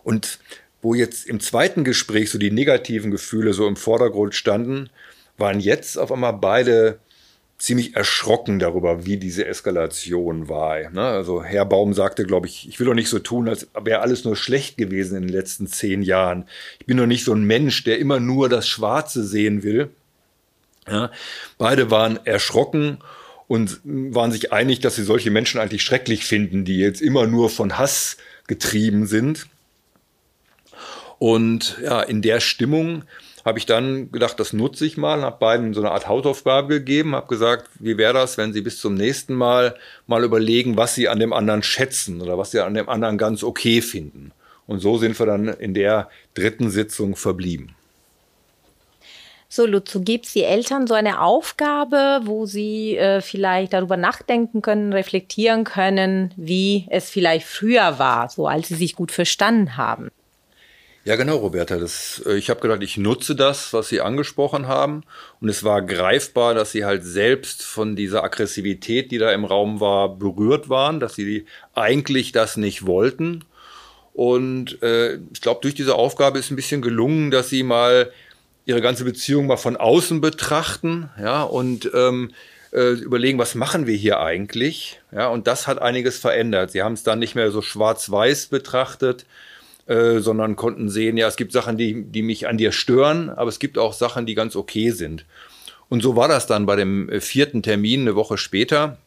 Und 0.04 0.38
wo 0.80 0.94
jetzt 0.94 1.26
im 1.26 1.38
zweiten 1.38 1.84
Gespräch 1.84 2.30
so 2.30 2.38
die 2.38 2.50
negativen 2.50 3.10
Gefühle 3.10 3.52
so 3.52 3.68
im 3.68 3.76
Vordergrund 3.76 4.34
standen, 4.34 4.88
waren 5.36 5.60
jetzt 5.60 5.98
auf 5.98 6.10
einmal 6.10 6.32
beide 6.32 6.98
ziemlich 7.62 7.94
erschrocken 7.94 8.58
darüber, 8.58 9.06
wie 9.06 9.18
diese 9.18 9.46
Eskalation 9.46 10.48
war. 10.48 10.90
Ne? 10.90 11.00
Also 11.00 11.44
Herr 11.44 11.64
Baum 11.64 11.94
sagte, 11.94 12.24
glaube 12.24 12.48
ich, 12.48 12.68
ich 12.68 12.80
will 12.80 12.88
doch 12.88 12.94
nicht 12.94 13.08
so 13.08 13.20
tun, 13.20 13.48
als 13.48 13.68
wäre 13.80 14.00
alles 14.00 14.24
nur 14.24 14.34
schlecht 14.34 14.76
gewesen 14.76 15.16
in 15.16 15.22
den 15.28 15.32
letzten 15.32 15.68
zehn 15.68 16.02
Jahren. 16.02 16.48
Ich 16.80 16.86
bin 16.86 16.96
doch 16.96 17.06
nicht 17.06 17.24
so 17.24 17.32
ein 17.32 17.44
Mensch, 17.44 17.84
der 17.84 18.00
immer 18.00 18.18
nur 18.18 18.48
das 18.48 18.66
Schwarze 18.66 19.24
sehen 19.24 19.62
will. 19.62 19.90
Ja? 20.88 21.12
Beide 21.56 21.92
waren 21.92 22.18
erschrocken 22.26 22.98
und 23.46 23.78
waren 23.84 24.32
sich 24.32 24.52
einig, 24.52 24.80
dass 24.80 24.96
sie 24.96 25.04
solche 25.04 25.30
Menschen 25.30 25.60
eigentlich 25.60 25.84
schrecklich 25.84 26.24
finden, 26.24 26.64
die 26.64 26.78
jetzt 26.78 27.00
immer 27.00 27.28
nur 27.28 27.48
von 27.48 27.78
Hass 27.78 28.16
getrieben 28.48 29.06
sind. 29.06 29.46
Und 31.20 31.78
ja, 31.80 32.02
in 32.02 32.22
der 32.22 32.40
Stimmung 32.40 33.04
habe 33.44 33.58
ich 33.58 33.66
dann 33.66 34.12
gedacht, 34.12 34.38
das 34.38 34.52
nutze 34.52 34.86
ich 34.86 34.96
mal, 34.96 35.22
habe 35.22 35.38
beiden 35.38 35.74
so 35.74 35.80
eine 35.80 35.90
Art 35.90 36.08
Hausaufgabe 36.08 36.78
gegeben, 36.78 37.14
habe 37.14 37.26
gesagt, 37.26 37.68
wie 37.78 37.98
wäre 37.98 38.14
das, 38.14 38.38
wenn 38.38 38.52
sie 38.52 38.60
bis 38.60 38.78
zum 38.80 38.94
nächsten 38.94 39.34
Mal 39.34 39.76
mal 40.06 40.24
überlegen, 40.24 40.76
was 40.76 40.94
sie 40.94 41.08
an 41.08 41.18
dem 41.18 41.32
anderen 41.32 41.62
schätzen 41.62 42.20
oder 42.20 42.38
was 42.38 42.52
sie 42.52 42.60
an 42.60 42.74
dem 42.74 42.88
anderen 42.88 43.18
ganz 43.18 43.42
okay 43.42 43.82
finden. 43.82 44.32
Und 44.66 44.78
so 44.78 44.98
sind 44.98 45.18
wir 45.18 45.26
dann 45.26 45.48
in 45.48 45.74
der 45.74 46.08
dritten 46.34 46.70
Sitzung 46.70 47.16
verblieben. 47.16 47.74
So, 49.54 49.66
Lutz, 49.66 49.92
du 49.92 50.00
gibst 50.00 50.34
die 50.34 50.44
Eltern 50.44 50.86
so 50.86 50.94
eine 50.94 51.20
Aufgabe, 51.20 52.20
wo 52.24 52.46
sie 52.46 52.96
äh, 52.96 53.20
vielleicht 53.20 53.74
darüber 53.74 53.98
nachdenken 53.98 54.62
können, 54.62 54.94
reflektieren 54.94 55.64
können, 55.64 56.32
wie 56.36 56.86
es 56.88 57.10
vielleicht 57.10 57.46
früher 57.46 57.98
war, 57.98 58.30
so 58.30 58.46
als 58.46 58.68
sie 58.68 58.76
sich 58.76 58.96
gut 58.96 59.12
verstanden 59.12 59.76
haben. 59.76 60.10
Ja, 61.04 61.16
genau, 61.16 61.38
Roberta. 61.38 61.78
Das, 61.78 62.22
äh, 62.26 62.34
ich 62.34 62.48
habe 62.48 62.60
gedacht, 62.60 62.82
ich 62.82 62.96
nutze 62.96 63.34
das, 63.34 63.72
was 63.72 63.88
Sie 63.88 64.00
angesprochen 64.00 64.68
haben. 64.68 65.02
Und 65.40 65.48
es 65.48 65.64
war 65.64 65.82
greifbar, 65.82 66.54
dass 66.54 66.70
Sie 66.70 66.84
halt 66.84 67.04
selbst 67.04 67.62
von 67.62 67.96
dieser 67.96 68.22
Aggressivität, 68.22 69.10
die 69.10 69.18
da 69.18 69.32
im 69.32 69.44
Raum 69.44 69.80
war, 69.80 70.16
berührt 70.16 70.68
waren, 70.68 71.00
dass 71.00 71.16
Sie 71.16 71.46
eigentlich 71.74 72.30
das 72.30 72.56
nicht 72.56 72.86
wollten. 72.86 73.44
Und 74.12 74.80
äh, 74.82 75.14
ich 75.32 75.40
glaube, 75.40 75.60
durch 75.62 75.74
diese 75.74 75.96
Aufgabe 75.96 76.38
ist 76.38 76.50
ein 76.50 76.56
bisschen 76.56 76.82
gelungen, 76.82 77.32
dass 77.32 77.48
Sie 77.48 77.64
mal 77.64 78.12
Ihre 78.64 78.80
ganze 78.80 79.04
Beziehung 79.04 79.46
mal 79.48 79.56
von 79.56 79.76
außen 79.76 80.20
betrachten, 80.20 81.10
ja, 81.18 81.42
und 81.42 81.90
ähm, 81.94 82.30
äh, 82.72 82.92
überlegen, 82.92 83.38
was 83.38 83.56
machen 83.56 83.88
wir 83.88 83.96
hier 83.96 84.20
eigentlich? 84.20 85.00
Ja, 85.10 85.26
und 85.28 85.48
das 85.48 85.66
hat 85.66 85.82
einiges 85.82 86.18
verändert. 86.18 86.70
Sie 86.70 86.82
haben 86.82 86.92
es 86.92 87.02
dann 87.02 87.18
nicht 87.18 87.34
mehr 87.34 87.50
so 87.50 87.60
schwarz-weiß 87.60 88.46
betrachtet, 88.46 89.26
äh, 89.86 90.20
sondern 90.20 90.56
konnten 90.56 90.88
sehen, 90.88 91.16
ja, 91.16 91.26
es 91.26 91.36
gibt 91.36 91.52
Sachen, 91.52 91.76
die, 91.76 92.04
die 92.04 92.22
mich 92.22 92.46
an 92.48 92.58
dir 92.58 92.72
stören, 92.72 93.30
aber 93.30 93.48
es 93.48 93.58
gibt 93.58 93.78
auch 93.78 93.92
Sachen, 93.92 94.26
die 94.26 94.34
ganz 94.34 94.56
okay 94.56 94.90
sind. 94.90 95.24
Und 95.88 96.02
so 96.02 96.16
war 96.16 96.28
das 96.28 96.46
dann 96.46 96.66
bei 96.66 96.76
dem 96.76 97.08
äh, 97.08 97.20
vierten 97.20 97.62
Termin 97.62 98.02
eine 98.02 98.14
Woche 98.14 98.38
später. 98.38 98.98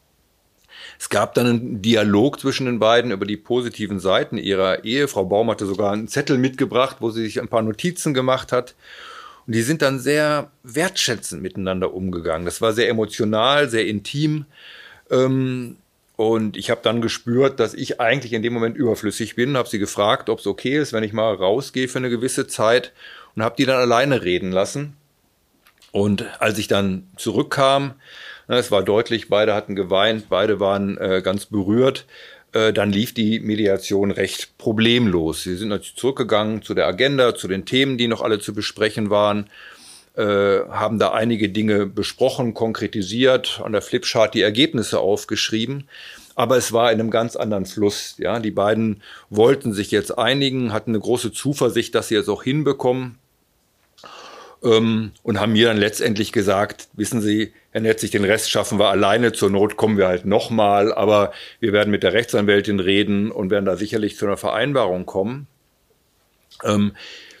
Es 0.98 1.08
gab 1.08 1.34
dann 1.34 1.46
einen 1.46 1.82
Dialog 1.82 2.40
zwischen 2.40 2.66
den 2.66 2.78
beiden 2.78 3.10
über 3.10 3.26
die 3.26 3.36
positiven 3.36 3.98
Seiten 3.98 4.38
ihrer 4.38 4.84
Ehe. 4.84 5.08
Frau 5.08 5.24
Baum 5.24 5.50
hatte 5.50 5.66
sogar 5.66 5.92
einen 5.92 6.08
Zettel 6.08 6.38
mitgebracht, 6.38 6.98
wo 7.00 7.10
sie 7.10 7.24
sich 7.24 7.40
ein 7.40 7.48
paar 7.48 7.62
Notizen 7.62 8.14
gemacht 8.14 8.52
hat. 8.52 8.74
Und 9.46 9.54
die 9.54 9.62
sind 9.62 9.82
dann 9.82 9.98
sehr 9.98 10.50
wertschätzend 10.62 11.42
miteinander 11.42 11.94
umgegangen. 11.94 12.44
Das 12.44 12.60
war 12.60 12.72
sehr 12.72 12.88
emotional, 12.88 13.68
sehr 13.68 13.86
intim. 13.86 14.46
Ähm, 15.10 15.76
und 16.16 16.56
ich 16.56 16.70
habe 16.70 16.80
dann 16.82 17.02
gespürt, 17.02 17.60
dass 17.60 17.74
ich 17.74 18.00
eigentlich 18.00 18.32
in 18.32 18.42
dem 18.42 18.54
Moment 18.54 18.76
überflüssig 18.76 19.36
bin, 19.36 19.56
habe 19.56 19.68
sie 19.68 19.78
gefragt, 19.78 20.30
ob 20.30 20.38
es 20.38 20.46
okay 20.46 20.78
ist, 20.78 20.94
wenn 20.94 21.04
ich 21.04 21.12
mal 21.12 21.34
rausgehe 21.34 21.88
für 21.88 21.98
eine 21.98 22.08
gewisse 22.08 22.46
Zeit 22.46 22.92
und 23.34 23.42
habe 23.42 23.56
die 23.58 23.66
dann 23.66 23.78
alleine 23.78 24.22
reden 24.22 24.50
lassen. 24.50 24.96
Und 25.92 26.24
als 26.40 26.58
ich 26.58 26.68
dann 26.68 27.06
zurückkam, 27.16 27.94
es 28.48 28.70
war 28.70 28.82
deutlich, 28.82 29.28
beide 29.28 29.54
hatten 29.54 29.76
geweint, 29.76 30.28
beide 30.28 30.58
waren 30.58 30.96
äh, 30.98 31.20
ganz 31.22 31.46
berührt, 31.46 32.06
äh, 32.52 32.72
dann 32.72 32.92
lief 32.92 33.12
die 33.12 33.40
Mediation 33.40 34.10
recht 34.10 34.56
problemlos. 34.56 35.42
Sie 35.42 35.56
sind 35.56 35.68
natürlich 35.68 35.96
zurückgegangen 35.96 36.62
zu 36.62 36.72
der 36.72 36.86
Agenda, 36.86 37.34
zu 37.34 37.46
den 37.46 37.66
Themen, 37.66 37.98
die 37.98 38.08
noch 38.08 38.22
alle 38.22 38.38
zu 38.38 38.54
besprechen 38.54 39.10
waren 39.10 39.50
haben 40.22 40.98
da 40.98 41.12
einige 41.12 41.48
Dinge 41.50 41.86
besprochen, 41.86 42.54
konkretisiert, 42.54 43.60
an 43.62 43.72
der 43.72 43.82
Flipchart 43.82 44.34
die 44.34 44.42
Ergebnisse 44.42 44.98
aufgeschrieben. 45.00 45.88
Aber 46.34 46.56
es 46.56 46.72
war 46.72 46.92
in 46.92 47.00
einem 47.00 47.10
ganz 47.10 47.34
anderen 47.34 47.66
Fluss. 47.66 48.16
Ja, 48.18 48.38
die 48.40 48.50
beiden 48.50 49.02
wollten 49.30 49.72
sich 49.72 49.90
jetzt 49.90 50.16
einigen, 50.18 50.72
hatten 50.72 50.90
eine 50.90 51.00
große 51.00 51.32
Zuversicht, 51.32 51.94
dass 51.94 52.08
sie 52.08 52.14
es 52.14 52.28
auch 52.28 52.42
hinbekommen. 52.42 53.18
Ähm, 54.62 55.12
und 55.22 55.40
haben 55.40 55.52
mir 55.52 55.68
dann 55.68 55.76
letztendlich 55.76 56.32
gesagt, 56.32 56.88
wissen 56.94 57.20
Sie, 57.20 57.52
Herr 57.70 57.82
Netzig, 57.82 58.10
den 58.10 58.24
Rest 58.24 58.50
schaffen 58.50 58.78
wir 58.78 58.88
alleine, 58.88 59.32
zur 59.32 59.50
Not 59.50 59.76
kommen 59.76 59.98
wir 59.98 60.08
halt 60.08 60.24
nochmal, 60.24 60.94
aber 60.94 61.32
wir 61.60 61.72
werden 61.72 61.90
mit 61.90 62.02
der 62.02 62.14
Rechtsanwältin 62.14 62.80
reden 62.80 63.30
und 63.30 63.50
werden 63.50 63.66
da 63.66 63.76
sicherlich 63.76 64.16
zu 64.16 64.26
einer 64.26 64.38
Vereinbarung 64.38 65.04
kommen. 65.04 65.46
Ähm, 66.64 66.92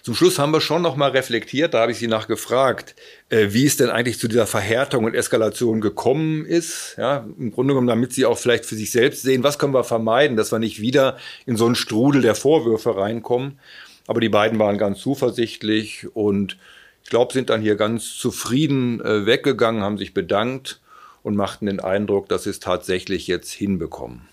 zum 0.06 0.14
Schluss 0.14 0.38
haben 0.38 0.52
wir 0.52 0.60
schon 0.60 0.82
noch 0.82 0.94
mal 0.94 1.10
reflektiert, 1.10 1.74
da 1.74 1.80
habe 1.80 1.90
ich 1.90 1.98
Sie 1.98 2.06
nachgefragt, 2.06 2.94
äh, 3.28 3.48
wie 3.50 3.66
es 3.66 3.76
denn 3.76 3.90
eigentlich 3.90 4.20
zu 4.20 4.28
dieser 4.28 4.46
Verhärtung 4.46 5.04
und 5.04 5.14
Eskalation 5.14 5.80
gekommen 5.80 6.46
ist. 6.46 6.94
Ja, 6.96 7.26
im 7.36 7.50
Grunde 7.50 7.74
genommen, 7.74 7.88
damit 7.88 8.12
Sie 8.12 8.24
auch 8.24 8.38
vielleicht 8.38 8.66
für 8.66 8.76
sich 8.76 8.92
selbst 8.92 9.22
sehen, 9.22 9.42
was 9.42 9.58
können 9.58 9.74
wir 9.74 9.82
vermeiden, 9.82 10.36
dass 10.36 10.52
wir 10.52 10.60
nicht 10.60 10.80
wieder 10.80 11.16
in 11.44 11.56
so 11.56 11.66
einen 11.66 11.74
Strudel 11.74 12.22
der 12.22 12.36
Vorwürfe 12.36 12.96
reinkommen. 12.96 13.58
Aber 14.06 14.20
die 14.20 14.28
beiden 14.28 14.60
waren 14.60 14.78
ganz 14.78 15.00
zuversichtlich 15.00 16.06
und 16.14 16.56
ich 17.02 17.10
glaube, 17.10 17.32
sind 17.32 17.50
dann 17.50 17.60
hier 17.60 17.74
ganz 17.74 18.16
zufrieden 18.16 19.00
äh, 19.00 19.26
weggegangen, 19.26 19.82
haben 19.82 19.98
sich 19.98 20.14
bedankt 20.14 20.80
und 21.24 21.34
machten 21.34 21.66
den 21.66 21.80
Eindruck, 21.80 22.28
dass 22.28 22.44
sie 22.44 22.50
es 22.50 22.60
tatsächlich 22.60 23.26
jetzt 23.26 23.50
hinbekommen. 23.50 24.28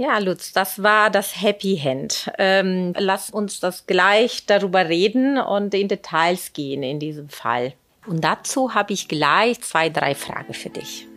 Ja, 0.00 0.18
Lutz, 0.18 0.52
das 0.52 0.80
war 0.80 1.10
das 1.10 1.42
Happy 1.42 1.76
Hand. 1.76 2.30
Ähm, 2.38 2.94
lass 2.96 3.30
uns 3.30 3.58
das 3.58 3.84
gleich 3.88 4.46
darüber 4.46 4.88
reden 4.88 5.38
und 5.38 5.74
in 5.74 5.88
Details 5.88 6.52
gehen 6.52 6.84
in 6.84 7.00
diesem 7.00 7.28
Fall. 7.28 7.72
Und 8.06 8.22
dazu 8.22 8.74
habe 8.74 8.92
ich 8.92 9.08
gleich 9.08 9.60
zwei, 9.60 9.88
drei 9.88 10.14
Fragen 10.14 10.54
für 10.54 10.70
dich. 10.70 11.08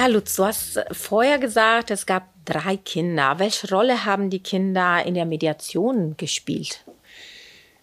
Ja, 0.00 0.06
Lutz, 0.06 0.36
du 0.36 0.46
hast 0.46 0.82
vorher 0.92 1.38
gesagt, 1.38 1.90
es 1.90 2.06
gab 2.06 2.30
drei 2.46 2.78
Kinder. 2.78 3.38
Welche 3.38 3.68
Rolle 3.68 4.06
haben 4.06 4.30
die 4.30 4.42
Kinder 4.42 5.04
in 5.04 5.12
der 5.12 5.26
Mediation 5.26 6.14
gespielt? 6.16 6.86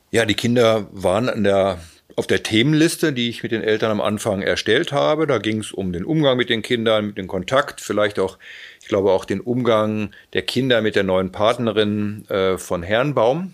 Ja, 0.10 0.26
die 0.26 0.34
Kinder 0.34 0.88
waren 0.92 1.44
der, 1.44 1.78
auf 2.16 2.26
der 2.26 2.42
Themenliste, 2.42 3.14
die 3.14 3.30
ich 3.30 3.44
mit 3.44 3.52
den 3.52 3.62
Eltern 3.62 3.92
am 3.92 4.02
Anfang 4.02 4.42
erstellt 4.42 4.92
habe. 4.92 5.28
Da 5.28 5.38
ging 5.38 5.60
es 5.60 5.72
um 5.72 5.94
den 5.94 6.06
Umgang 6.06 6.38
mit 6.38 6.50
den 6.50 6.64
Kindern, 6.64 7.06
mit 7.06 7.20
dem 7.20 7.28
Kontakt, 7.28 7.82
vielleicht 7.82 8.18
auch, 8.18 8.40
ich 8.82 8.88
glaube 8.88 9.12
auch 9.12 9.24
den 9.24 9.40
Umgang 9.40 10.10
der 10.34 10.42
Kinder 10.42 10.82
mit 10.82 10.96
der 10.96 11.04
neuen 11.04 11.32
Partnerin 11.32 12.28
äh, 12.30 12.58
von 12.58 12.82
Herrnbaum. 12.82 13.54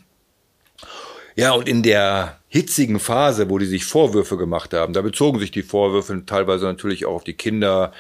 Ja, 1.35 1.51
und 1.51 1.67
in 1.67 1.83
der 1.83 2.39
hitzigen 2.47 3.01
Phase, 3.01 3.49
wo 3.49 3.57
die 3.57 3.65
sich 3.65 3.83
Vorwürfe 3.83 4.37
gemacht 4.37 4.73
haben, 4.73 4.93
da 4.93 5.01
bezogen 5.01 5.39
sich 5.39 5.51
die 5.51 5.63
Vorwürfe 5.63 6.25
teilweise 6.25 6.63
natürlich 6.63 7.05
auch 7.05 7.15
auf 7.15 7.23
die 7.25 7.33
Kinder, 7.33 7.91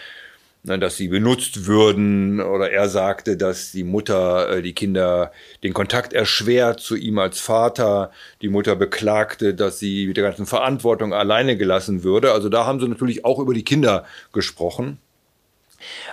dass 0.63 0.95
sie 0.95 1.09
benutzt 1.09 1.65
würden 1.65 2.39
oder 2.39 2.71
er 2.71 2.87
sagte, 2.87 3.35
dass 3.35 3.73
die 3.73 3.83
Mutter 3.83 4.49
äh, 4.49 4.61
die 4.61 4.73
Kinder 4.73 5.33
den 5.61 5.73
Kontakt 5.73 6.13
erschwert 6.13 6.79
zu 6.79 6.95
ihm 6.95 7.19
als 7.19 7.41
Vater. 7.41 8.11
Die 8.41 8.47
Mutter 8.47 8.75
beklagte, 8.77 9.53
dass 9.53 9.79
sie 9.79 10.07
mit 10.07 10.15
der 10.15 10.23
ganzen 10.23 10.45
Verantwortung 10.45 11.13
alleine 11.13 11.57
gelassen 11.57 12.03
würde. 12.03 12.31
Also 12.31 12.47
da 12.47 12.65
haben 12.65 12.79
sie 12.79 12.87
natürlich 12.87 13.25
auch 13.25 13.39
über 13.39 13.53
die 13.53 13.65
Kinder 13.65 14.05
gesprochen. 14.31 14.99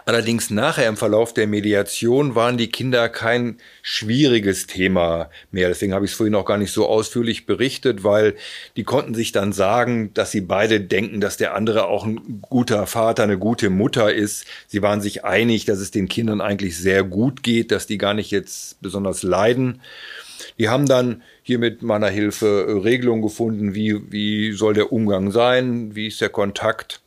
Allerdings 0.04 0.50
nachher 0.50 0.88
im 0.88 0.96
Verlauf 0.96 1.34
der 1.34 1.46
Mediation 1.46 2.34
waren 2.34 2.56
die 2.56 2.70
Kinder 2.70 3.08
kein 3.08 3.58
schwieriges 3.82 4.66
Thema 4.66 5.30
mehr. 5.50 5.68
Deswegen 5.68 5.94
habe 5.94 6.04
ich 6.04 6.12
es 6.12 6.16
vorhin 6.16 6.34
auch 6.34 6.44
gar 6.44 6.58
nicht 6.58 6.72
so 6.72 6.86
ausführlich 6.86 7.46
berichtet, 7.46 8.04
weil 8.04 8.34
die 8.76 8.84
konnten 8.84 9.14
sich 9.14 9.32
dann 9.32 9.52
sagen, 9.52 10.12
dass 10.14 10.30
sie 10.30 10.40
beide 10.40 10.80
denken, 10.80 11.20
dass 11.20 11.36
der 11.36 11.54
andere 11.54 11.86
auch 11.86 12.04
ein 12.04 12.40
guter 12.42 12.86
Vater, 12.86 13.22
eine 13.22 13.38
gute 13.38 13.70
Mutter 13.70 14.12
ist. 14.12 14.46
Sie 14.66 14.82
waren 14.82 15.00
sich 15.00 15.24
einig, 15.24 15.64
dass 15.64 15.78
es 15.78 15.90
den 15.90 16.08
Kindern 16.08 16.40
eigentlich 16.40 16.76
sehr 16.76 17.02
gut 17.04 17.42
geht, 17.42 17.70
dass 17.70 17.86
die 17.86 17.98
gar 17.98 18.14
nicht 18.14 18.30
jetzt 18.30 18.80
besonders 18.80 19.22
leiden. 19.22 19.80
Die 20.58 20.68
haben 20.68 20.86
dann 20.86 21.22
hier 21.42 21.58
mit 21.58 21.82
meiner 21.82 22.08
Hilfe 22.08 22.82
Regelungen 22.84 23.22
gefunden, 23.22 23.74
wie, 23.74 24.10
wie 24.10 24.52
soll 24.52 24.74
der 24.74 24.92
Umgang 24.92 25.30
sein, 25.30 25.94
wie 25.94 26.08
ist 26.08 26.20
der 26.20 26.28
Kontakt. 26.28 27.00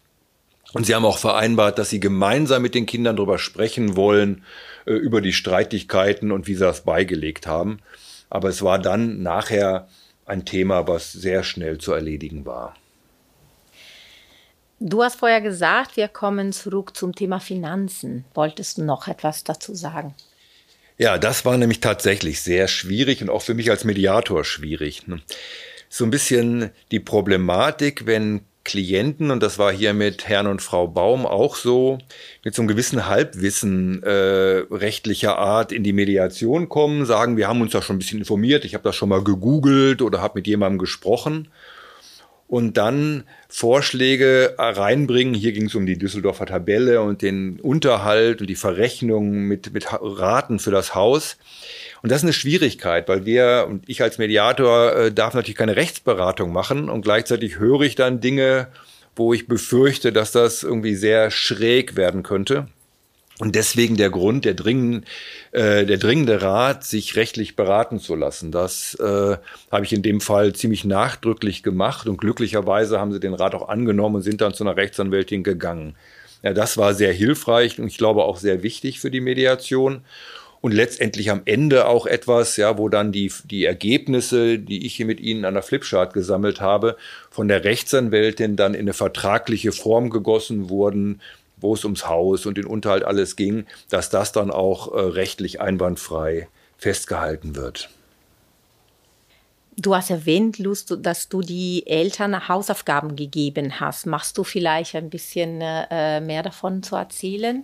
Und 0.74 0.86
sie 0.86 0.96
haben 0.96 1.06
auch 1.06 1.20
vereinbart, 1.20 1.78
dass 1.78 1.92
sie 1.92 2.00
gemeinsam 2.00 2.62
mit 2.64 2.76
den 2.76 2.86
Kindern 2.86 3.16
darüber 3.16 3.38
sprechen 3.38 3.96
wollen, 3.96 4.44
äh, 4.86 4.94
über 4.94 5.22
die 5.22 5.34
Streitigkeiten 5.34 6.32
und 6.32 6.48
wie 6.48 6.56
sie 6.56 6.62
das 6.62 6.82
beigelegt 6.82 7.48
haben. 7.48 7.80
Aber 8.30 8.50
es 8.50 8.62
war 8.64 8.80
dann 8.80 9.22
nachher 9.22 9.88
ein 10.26 10.46
Thema, 10.46 10.88
was 10.88 11.12
sehr 11.14 11.44
schnell 11.44 11.78
zu 11.78 11.94
erledigen 11.94 12.46
war. 12.46 12.76
Du 14.80 15.04
hast 15.04 15.18
vorher 15.18 15.42
gesagt, 15.42 15.96
wir 15.96 16.08
kommen 16.08 16.52
zurück 16.52 16.98
zum 16.98 17.14
Thema 17.16 17.40
Finanzen. 17.40 18.26
Wolltest 18.34 18.80
du 18.80 18.84
noch 18.84 19.08
etwas 19.08 19.44
dazu 19.44 19.76
sagen? 19.76 20.14
Ja, 20.98 21.18
das 21.18 21.46
war 21.46 21.58
nämlich 21.58 21.80
tatsächlich 21.80 22.42
sehr 22.42 22.68
schwierig 22.68 23.22
und 23.22 23.30
auch 23.30 23.42
für 23.42 23.54
mich 23.54 23.70
als 23.70 23.84
Mediator 23.84 24.44
schwierig. 24.44 25.04
So 25.90 26.04
ein 26.04 26.12
bisschen 26.12 26.72
die 26.92 27.00
Problematik, 27.00 28.06
wenn 28.06 28.42
Klienten, 28.66 29.30
und 29.30 29.44
das 29.44 29.60
war 29.60 29.72
hier 29.72 29.94
mit 29.94 30.28
Herrn 30.28 30.48
und 30.48 30.62
Frau 30.62 30.88
Baum 30.88 31.26
auch 31.26 31.56
so, 31.56 31.98
mit 32.44 32.56
so 32.56 32.62
einem 32.62 32.70
gewissen 32.70 33.08
Halbwissen 33.08 34.02
äh, 34.04 34.64
rechtlicher 34.72 35.38
Art 35.38 35.72
in 35.72 35.84
die 35.84 35.92
Mediation 35.92 36.70
kommen, 36.70 37.06
sagen, 37.06 37.36
wir 37.36 37.48
haben 37.48 37.62
uns 37.62 37.74
da 37.74 37.82
schon 37.82 37.98
ein 37.98 38.00
bisschen 38.00 38.20
informiert, 38.20 38.64
ich 38.64 38.74
habe 38.74 38.84
das 38.84 38.96
schon 38.96 39.10
mal 39.10 39.24
gegoogelt 39.24 40.02
oder 40.02 40.22
habe 40.22 40.40
mit 40.40 40.48
jemandem 40.48 40.80
gesprochen 40.80 41.50
und 42.48 42.78
dann 42.78 43.24
Vorschläge 43.50 44.56
reinbringen. 44.58 45.34
Hier 45.34 45.54
ging 45.54 45.66
es 45.66 45.76
um 45.76 45.86
die 45.86 45.98
Düsseldorfer 45.98 46.46
Tabelle 46.46 47.02
und 47.02 47.22
den 47.22 47.60
Unterhalt 47.60 48.42
und 48.42 48.48
die 48.48 48.56
Verrechnung 48.56 49.32
mit, 49.48 49.74
mit 49.74 49.88
Raten 49.92 50.60
für 50.60 50.72
das 50.72 50.94
Haus. 50.96 51.38
Und 52.02 52.12
das 52.12 52.20
ist 52.20 52.26
eine 52.26 52.34
Schwierigkeit, 52.34 53.08
weil 53.08 53.26
wir 53.26 53.68
und 53.70 53.88
ich 53.88 54.02
als 54.02 54.18
Mediator 54.18 54.96
äh, 54.96 55.12
darf 55.12 55.34
natürlich 55.34 55.58
keine 55.58 55.76
Rechtsberatung 55.76 56.52
machen 56.52 56.90
und 56.90 57.02
gleichzeitig 57.02 57.60
höre 57.60 57.82
ich 57.82 57.96
dann 57.96 58.20
Dinge, 58.20 58.68
wo 59.16 59.34
ich 59.34 59.48
befürchte, 59.48 60.12
dass 60.12 60.32
das 60.32 60.64
irgendwie 60.64 60.96
sehr 60.96 61.32
schräg 61.32 61.96
werden 61.96 62.24
könnte. 62.24 62.68
Und 63.40 63.56
deswegen 63.56 63.98
der 63.98 64.12
Grund, 64.12 64.46
der, 64.46 64.54
dringend, 64.54 65.06
äh, 65.52 65.86
der 65.86 65.98
dringende 65.98 66.42
Rat, 66.42 66.84
sich 66.84 67.16
rechtlich 67.16 67.56
beraten 67.56 68.00
zu 68.00 68.16
lassen. 68.16 68.52
Das 68.52 68.94
äh, 68.96 69.38
habe 69.72 69.86
ich 69.86 69.94
in 69.94 70.04
dem 70.04 70.22
Fall 70.22 70.54
ziemlich 70.54 70.86
nachdrücklich 70.86 71.64
gemacht 71.64 72.08
und 72.08 72.18
glücklicherweise 72.18 73.00
haben 73.00 73.12
sie 73.12 73.20
den 73.20 73.34
Rat 73.34 73.56
auch 73.56 73.70
angenommen 73.70 74.16
und 74.16 74.22
sind 74.22 74.42
dann 74.42 74.54
zu 74.54 74.64
einer 74.64 74.78
Rechtsanwältin 74.78 75.44
gegangen. 75.44 75.96
Ja, 76.44 76.54
das 76.54 76.78
war 76.78 76.94
sehr 76.94 77.14
hilfreich 77.14 77.80
und 77.80 77.88
ich 77.88 77.98
glaube 77.98 78.24
auch 78.24 78.38
sehr 78.38 78.62
wichtig 78.62 79.00
für 79.00 79.10
die 79.10 79.22
Mediation 79.22 80.02
und 80.64 80.72
letztendlich 80.72 81.30
am 81.30 81.42
Ende 81.44 81.88
auch 81.88 82.06
etwas, 82.06 82.56
ja, 82.56 82.78
wo 82.78 82.88
dann 82.88 83.12
die, 83.12 83.32
die 83.44 83.66
Ergebnisse, 83.66 84.60
die 84.60 84.86
ich 84.86 84.96
hier 84.96 85.06
mit 85.06 85.20
Ihnen 85.20 85.44
an 85.44 85.56
der 85.56 85.64
Flipchart 85.64 86.14
gesammelt 86.14 86.62
habe, 86.62 86.96
von 87.30 87.50
der 87.50 87.66
Rechtsanwältin 87.66 88.56
dann 88.56 88.74
in 88.74 88.82
eine 88.82 88.94
vertragliche 88.94 89.74
Form 89.74 90.10
gegossen 90.10 90.70
wurden, 90.70 91.20
wo 91.64 91.74
es 91.74 91.84
ums 91.84 92.08
Haus 92.08 92.46
und 92.46 92.58
den 92.58 92.66
Unterhalt 92.66 93.04
alles 93.04 93.36
ging, 93.36 93.66
dass 93.90 94.10
das 94.10 94.32
dann 94.32 94.52
auch 94.52 94.94
äh, 94.94 95.00
rechtlich 95.00 95.62
einwandfrei 95.62 96.48
festgehalten 96.78 97.56
wird. 97.56 97.90
Du 99.76 99.96
hast 99.96 100.12
erwähnt, 100.12 100.60
Lust, 100.60 100.96
dass 101.00 101.30
du 101.30 101.42
die 101.42 101.88
Eltern 101.88 102.48
Hausaufgaben 102.48 103.16
gegeben 103.16 103.80
hast. 103.80 104.06
Machst 104.06 104.38
du 104.38 104.44
vielleicht 104.44 104.96
ein 104.96 105.10
bisschen 105.10 105.62
äh, 105.62 106.22
mehr 106.22 106.44
davon 106.44 106.84
zu 106.84 106.96
erzählen? 106.96 107.64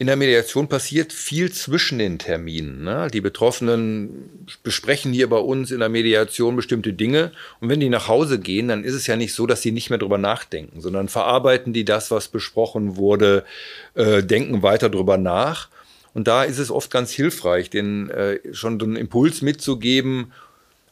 In 0.00 0.06
der 0.06 0.16
Mediation 0.16 0.66
passiert 0.66 1.12
viel 1.12 1.52
zwischen 1.52 1.98
den 1.98 2.18
Terminen. 2.18 2.84
Ne? 2.84 3.08
Die 3.12 3.20
Betroffenen 3.20 4.46
besprechen 4.62 5.12
hier 5.12 5.28
bei 5.28 5.36
uns 5.36 5.70
in 5.70 5.80
der 5.80 5.90
Mediation 5.90 6.56
bestimmte 6.56 6.94
Dinge. 6.94 7.32
Und 7.60 7.68
wenn 7.68 7.80
die 7.80 7.90
nach 7.90 8.08
Hause 8.08 8.38
gehen, 8.40 8.68
dann 8.68 8.82
ist 8.82 8.94
es 8.94 9.06
ja 9.06 9.16
nicht 9.16 9.34
so, 9.34 9.46
dass 9.46 9.60
sie 9.60 9.72
nicht 9.72 9.90
mehr 9.90 9.98
drüber 9.98 10.16
nachdenken, 10.16 10.80
sondern 10.80 11.10
verarbeiten 11.10 11.74
die 11.74 11.84
das, 11.84 12.10
was 12.10 12.28
besprochen 12.28 12.96
wurde, 12.96 13.44
äh, 13.92 14.22
denken 14.22 14.62
weiter 14.62 14.88
drüber 14.88 15.18
nach. 15.18 15.68
Und 16.14 16.28
da 16.28 16.44
ist 16.44 16.58
es 16.58 16.70
oft 16.70 16.90
ganz 16.90 17.10
hilfreich, 17.12 17.68
den 17.68 18.08
äh, 18.08 18.38
schon 18.52 18.80
einen 18.80 18.96
Impuls 18.96 19.42
mitzugeben, 19.42 20.32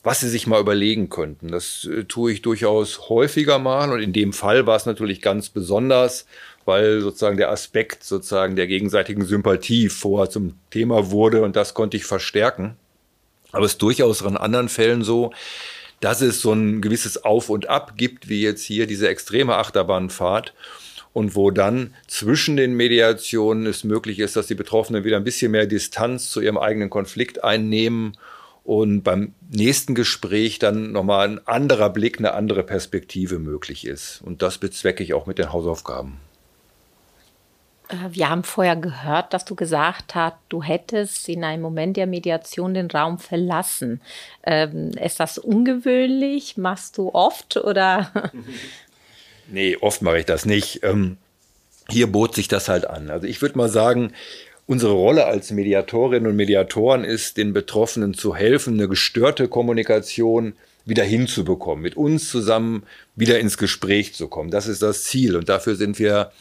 was 0.08 0.20
sie 0.20 0.30
sich 0.30 0.46
mal 0.46 0.58
überlegen 0.58 1.10
könnten. 1.10 1.48
Das 1.48 1.84
äh, 1.84 2.04
tue 2.04 2.32
ich 2.32 2.40
durchaus 2.40 3.10
häufiger 3.10 3.58
mal. 3.58 3.92
Und 3.92 4.00
in 4.00 4.14
dem 4.14 4.32
Fall 4.32 4.66
war 4.66 4.74
es 4.74 4.86
natürlich 4.86 5.20
ganz 5.20 5.50
besonders, 5.50 6.24
weil 6.64 7.02
sozusagen 7.02 7.36
der 7.36 7.50
Aspekt 7.50 8.04
sozusagen 8.04 8.56
der 8.56 8.66
gegenseitigen 8.68 9.26
Sympathie 9.26 9.90
vorher 9.90 10.30
zum 10.30 10.54
Thema 10.70 11.10
wurde 11.10 11.42
und 11.42 11.56
das 11.56 11.74
konnte 11.74 11.98
ich 11.98 12.06
verstärken. 12.06 12.78
Aber 13.52 13.66
es 13.66 13.72
ist 13.72 13.82
durchaus 13.82 14.22
in 14.22 14.38
anderen 14.38 14.70
Fällen 14.70 15.04
so, 15.04 15.30
dass 16.00 16.22
es 16.22 16.40
so 16.40 16.54
ein 16.54 16.80
gewisses 16.80 17.22
Auf 17.22 17.50
und 17.50 17.68
Ab 17.68 17.98
gibt, 17.98 18.30
wie 18.30 18.40
jetzt 18.40 18.62
hier 18.62 18.86
diese 18.86 19.10
extreme 19.10 19.56
Achterbahnfahrt 19.56 20.54
und 21.12 21.34
wo 21.34 21.50
dann 21.50 21.92
zwischen 22.06 22.56
den 22.56 22.72
Mediationen 22.72 23.66
es 23.66 23.84
möglich 23.84 24.20
ist, 24.20 24.36
dass 24.36 24.46
die 24.46 24.54
Betroffenen 24.54 25.04
wieder 25.04 25.18
ein 25.18 25.24
bisschen 25.24 25.52
mehr 25.52 25.66
Distanz 25.66 26.30
zu 26.30 26.40
ihrem 26.40 26.56
eigenen 26.56 26.88
Konflikt 26.88 27.44
einnehmen 27.44 28.16
und 28.68 29.00
beim 29.00 29.32
nächsten 29.48 29.94
Gespräch 29.94 30.58
dann 30.58 30.92
nochmal 30.92 31.26
ein 31.26 31.46
anderer 31.46 31.88
Blick, 31.88 32.18
eine 32.18 32.34
andere 32.34 32.62
Perspektive 32.62 33.38
möglich 33.38 33.86
ist. 33.86 34.20
Und 34.22 34.42
das 34.42 34.58
bezwecke 34.58 35.02
ich 35.02 35.14
auch 35.14 35.24
mit 35.24 35.38
den 35.38 35.54
Hausaufgaben. 35.54 36.20
Äh, 37.88 37.94
wir 38.10 38.28
haben 38.28 38.44
vorher 38.44 38.76
gehört, 38.76 39.32
dass 39.32 39.46
du 39.46 39.54
gesagt 39.54 40.14
hast, 40.14 40.36
du 40.50 40.62
hättest 40.62 41.30
in 41.30 41.44
einem 41.44 41.62
Moment 41.62 41.96
der 41.96 42.06
Mediation 42.06 42.74
den 42.74 42.90
Raum 42.90 43.18
verlassen. 43.18 44.02
Ähm, 44.42 44.90
ist 45.02 45.18
das 45.18 45.38
ungewöhnlich? 45.38 46.58
Machst 46.58 46.98
du 46.98 47.14
oft 47.14 47.56
oder? 47.56 48.12
nee, 49.48 49.78
oft 49.80 50.02
mache 50.02 50.18
ich 50.18 50.26
das 50.26 50.44
nicht. 50.44 50.82
Ähm, 50.82 51.16
hier 51.88 52.12
bot 52.12 52.34
sich 52.34 52.48
das 52.48 52.68
halt 52.68 52.86
an. 52.86 53.08
Also 53.08 53.26
ich 53.26 53.40
würde 53.40 53.56
mal 53.56 53.70
sagen, 53.70 54.12
unsere 54.68 54.92
Rolle 54.92 55.24
als 55.24 55.50
Mediatorinnen 55.50 56.30
und 56.30 56.36
Mediatoren 56.36 57.02
ist, 57.02 57.38
den 57.38 57.54
Betroffenen 57.54 58.12
zu 58.12 58.36
helfen, 58.36 58.74
eine 58.74 58.86
gestörte 58.86 59.48
Kommunikation 59.48 60.52
wieder 60.84 61.04
hinzubekommen, 61.04 61.82
mit 61.82 61.96
uns 61.96 62.28
zusammen 62.28 62.82
wieder 63.16 63.40
ins 63.40 63.56
Gespräch 63.56 64.14
zu 64.14 64.28
kommen. 64.28 64.50
Das 64.50 64.68
ist 64.68 64.82
das 64.82 65.04
Ziel 65.04 65.36
und 65.36 65.48
dafür 65.48 65.74
sind 65.74 65.98
wir 65.98 66.32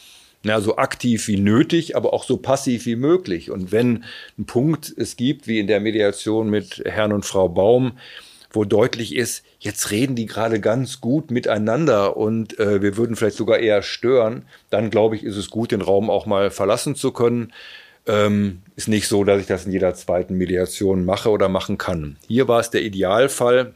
na, 0.43 0.59
so 0.59 0.75
aktiv 0.75 1.27
wie 1.29 1.37
nötig, 1.37 1.95
aber 1.95 2.13
auch 2.13 2.25
so 2.25 2.37
passiv 2.37 2.85
wie 2.85 2.97
möglich. 2.97 3.49
Und 3.49 3.71
wenn 3.71 4.03
ein 4.37 4.45
Punkt 4.45 4.93
es 4.97 5.15
gibt, 5.15 5.47
wie 5.47 5.59
in 5.59 5.67
der 5.67 5.79
Mediation 5.79 6.49
mit 6.49 6.83
Herrn 6.85 7.13
und 7.13 7.25
Frau 7.25 7.47
Baum, 7.47 7.93
wo 8.51 8.65
deutlich 8.65 9.15
ist, 9.15 9.45
jetzt 9.59 9.89
reden 9.89 10.15
die 10.15 10.25
gerade 10.25 10.59
ganz 10.59 10.99
gut 10.99 11.31
miteinander 11.31 12.17
und 12.17 12.59
äh, 12.59 12.81
wir 12.81 12.97
würden 12.97 13.15
vielleicht 13.15 13.37
sogar 13.37 13.59
eher 13.59 13.81
stören, 13.81 14.45
dann 14.69 14.89
glaube 14.89 15.15
ich, 15.15 15.23
ist 15.23 15.37
es 15.37 15.49
gut, 15.49 15.71
den 15.71 15.81
Raum 15.81 16.09
auch 16.09 16.25
mal 16.25 16.51
verlassen 16.51 16.95
zu 16.95 17.11
können. 17.11 17.53
Ähm, 18.07 18.61
ist 18.75 18.87
nicht 18.87 19.07
so, 19.07 19.23
dass 19.23 19.41
ich 19.41 19.47
das 19.47 19.65
in 19.65 19.71
jeder 19.71 19.93
zweiten 19.93 20.35
Mediation 20.35 21.03
mache 21.03 21.29
oder 21.29 21.49
machen 21.49 21.77
kann. 21.77 22.15
Hier 22.27 22.47
war 22.47 22.59
es 22.59 22.69
der 22.69 22.81
Idealfall. 22.81 23.73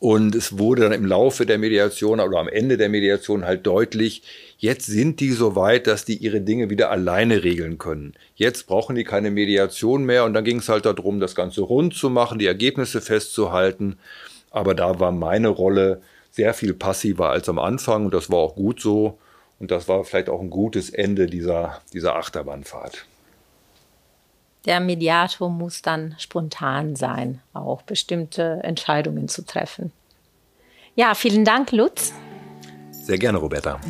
Und 0.00 0.34
es 0.34 0.58
wurde 0.58 0.82
dann 0.82 0.90
im 0.90 1.06
Laufe 1.06 1.46
der 1.46 1.58
Mediation 1.58 2.18
oder 2.18 2.40
am 2.40 2.48
Ende 2.48 2.76
der 2.76 2.88
Mediation 2.88 3.44
halt 3.44 3.64
deutlich, 3.64 4.24
jetzt 4.58 4.86
sind 4.86 5.20
die 5.20 5.30
so 5.30 5.54
weit, 5.54 5.86
dass 5.86 6.04
die 6.04 6.16
ihre 6.16 6.40
Dinge 6.40 6.70
wieder 6.70 6.90
alleine 6.90 7.44
regeln 7.44 7.78
können. 7.78 8.14
Jetzt 8.34 8.66
brauchen 8.66 8.96
die 8.96 9.04
keine 9.04 9.30
Mediation 9.30 10.04
mehr 10.04 10.24
und 10.24 10.34
dann 10.34 10.42
ging 10.42 10.58
es 10.58 10.68
halt 10.68 10.86
darum, 10.86 11.20
das 11.20 11.36
Ganze 11.36 11.60
rund 11.60 11.94
zu 11.94 12.10
machen, 12.10 12.40
die 12.40 12.46
Ergebnisse 12.46 13.00
festzuhalten. 13.00 13.96
Aber 14.50 14.74
da 14.74 14.98
war 14.98 15.12
meine 15.12 15.46
Rolle 15.46 16.02
sehr 16.32 16.52
viel 16.52 16.74
passiver 16.74 17.30
als 17.30 17.48
am 17.48 17.60
Anfang 17.60 18.06
und 18.06 18.12
das 18.12 18.28
war 18.28 18.38
auch 18.38 18.56
gut 18.56 18.80
so. 18.80 19.18
Und 19.60 19.70
das 19.70 19.86
war 19.86 20.02
vielleicht 20.02 20.28
auch 20.28 20.40
ein 20.40 20.50
gutes 20.50 20.90
Ende 20.90 21.26
dieser, 21.26 21.80
dieser 21.92 22.16
Achterbahnfahrt. 22.16 23.06
Der 24.64 24.80
Mediator 24.80 25.50
muss 25.50 25.82
dann 25.82 26.14
spontan 26.18 26.94
sein, 26.94 27.40
auch 27.52 27.82
bestimmte 27.82 28.60
Entscheidungen 28.62 29.28
zu 29.28 29.44
treffen. 29.44 29.92
Ja, 30.94 31.14
vielen 31.14 31.44
Dank, 31.44 31.72
Lutz. 31.72 32.12
Sehr 32.90 33.18
gerne, 33.18 33.38
Roberta. 33.38 33.80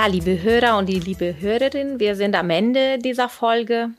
Ja, 0.00 0.06
liebe 0.06 0.40
Hörer 0.42 0.78
und 0.78 0.88
die 0.88 0.98
liebe 0.98 1.36
Hörerin, 1.40 2.00
wir 2.00 2.16
sind 2.16 2.34
am 2.34 2.48
Ende 2.48 2.96
dieser 2.96 3.28
Folge. 3.28 3.90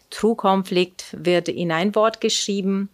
True 0.09 0.35
Conflict 0.37 1.07
wird 1.11 1.49
in 1.49 1.69
ein 1.69 1.93
Wort 1.95 2.21
geschrieben. 2.21 2.87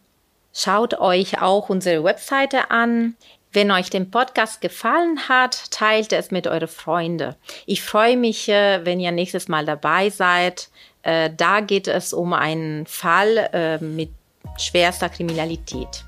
Schaut 0.51 0.99
euch 0.99 1.39
auch 1.39 1.69
unsere 1.69 2.03
Webseite 2.03 2.71
an. 2.71 3.15
Wenn 3.51 3.69
euch 3.69 3.91
der 3.91 4.05
Podcast 4.05 4.61
gefallen 4.61 5.29
hat, 5.29 5.69
teilt 5.69 6.11
es 6.11 6.31
mit 6.31 6.47
euren 6.47 6.67
Freunden. 6.67 7.35
Ich 7.67 7.83
freue 7.83 8.17
mich, 8.17 8.49
äh, 8.49 8.83
wenn 8.83 8.99
ihr 8.99 9.11
nächstes 9.11 9.47
Mal 9.47 9.63
dabei 9.63 10.09
seid. 10.09 10.69
Äh, 11.03 11.31
da 11.35 11.59
geht 11.59 11.87
es 11.87 12.13
um 12.13 12.33
einen 12.33 12.85
Fall 12.85 13.49
äh, 13.51 13.77
mit 13.77 14.09
schwerster 14.57 15.09
Kriminalität. 15.09 16.05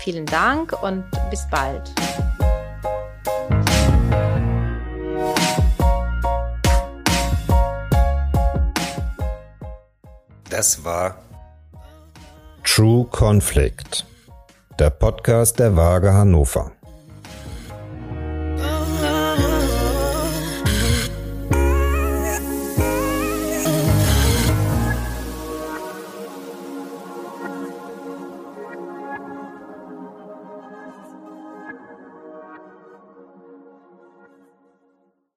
Vielen 0.00 0.26
Dank 0.26 0.82
und 0.82 1.04
bis 1.30 1.46
bald. 1.50 1.92
Das 10.48 10.84
war 10.84 11.16
True 12.64 13.06
Conflict, 13.10 14.06
der 14.78 14.90
Podcast 14.90 15.58
der 15.58 15.76
Waage 15.76 16.12
Hannover. 16.12 16.72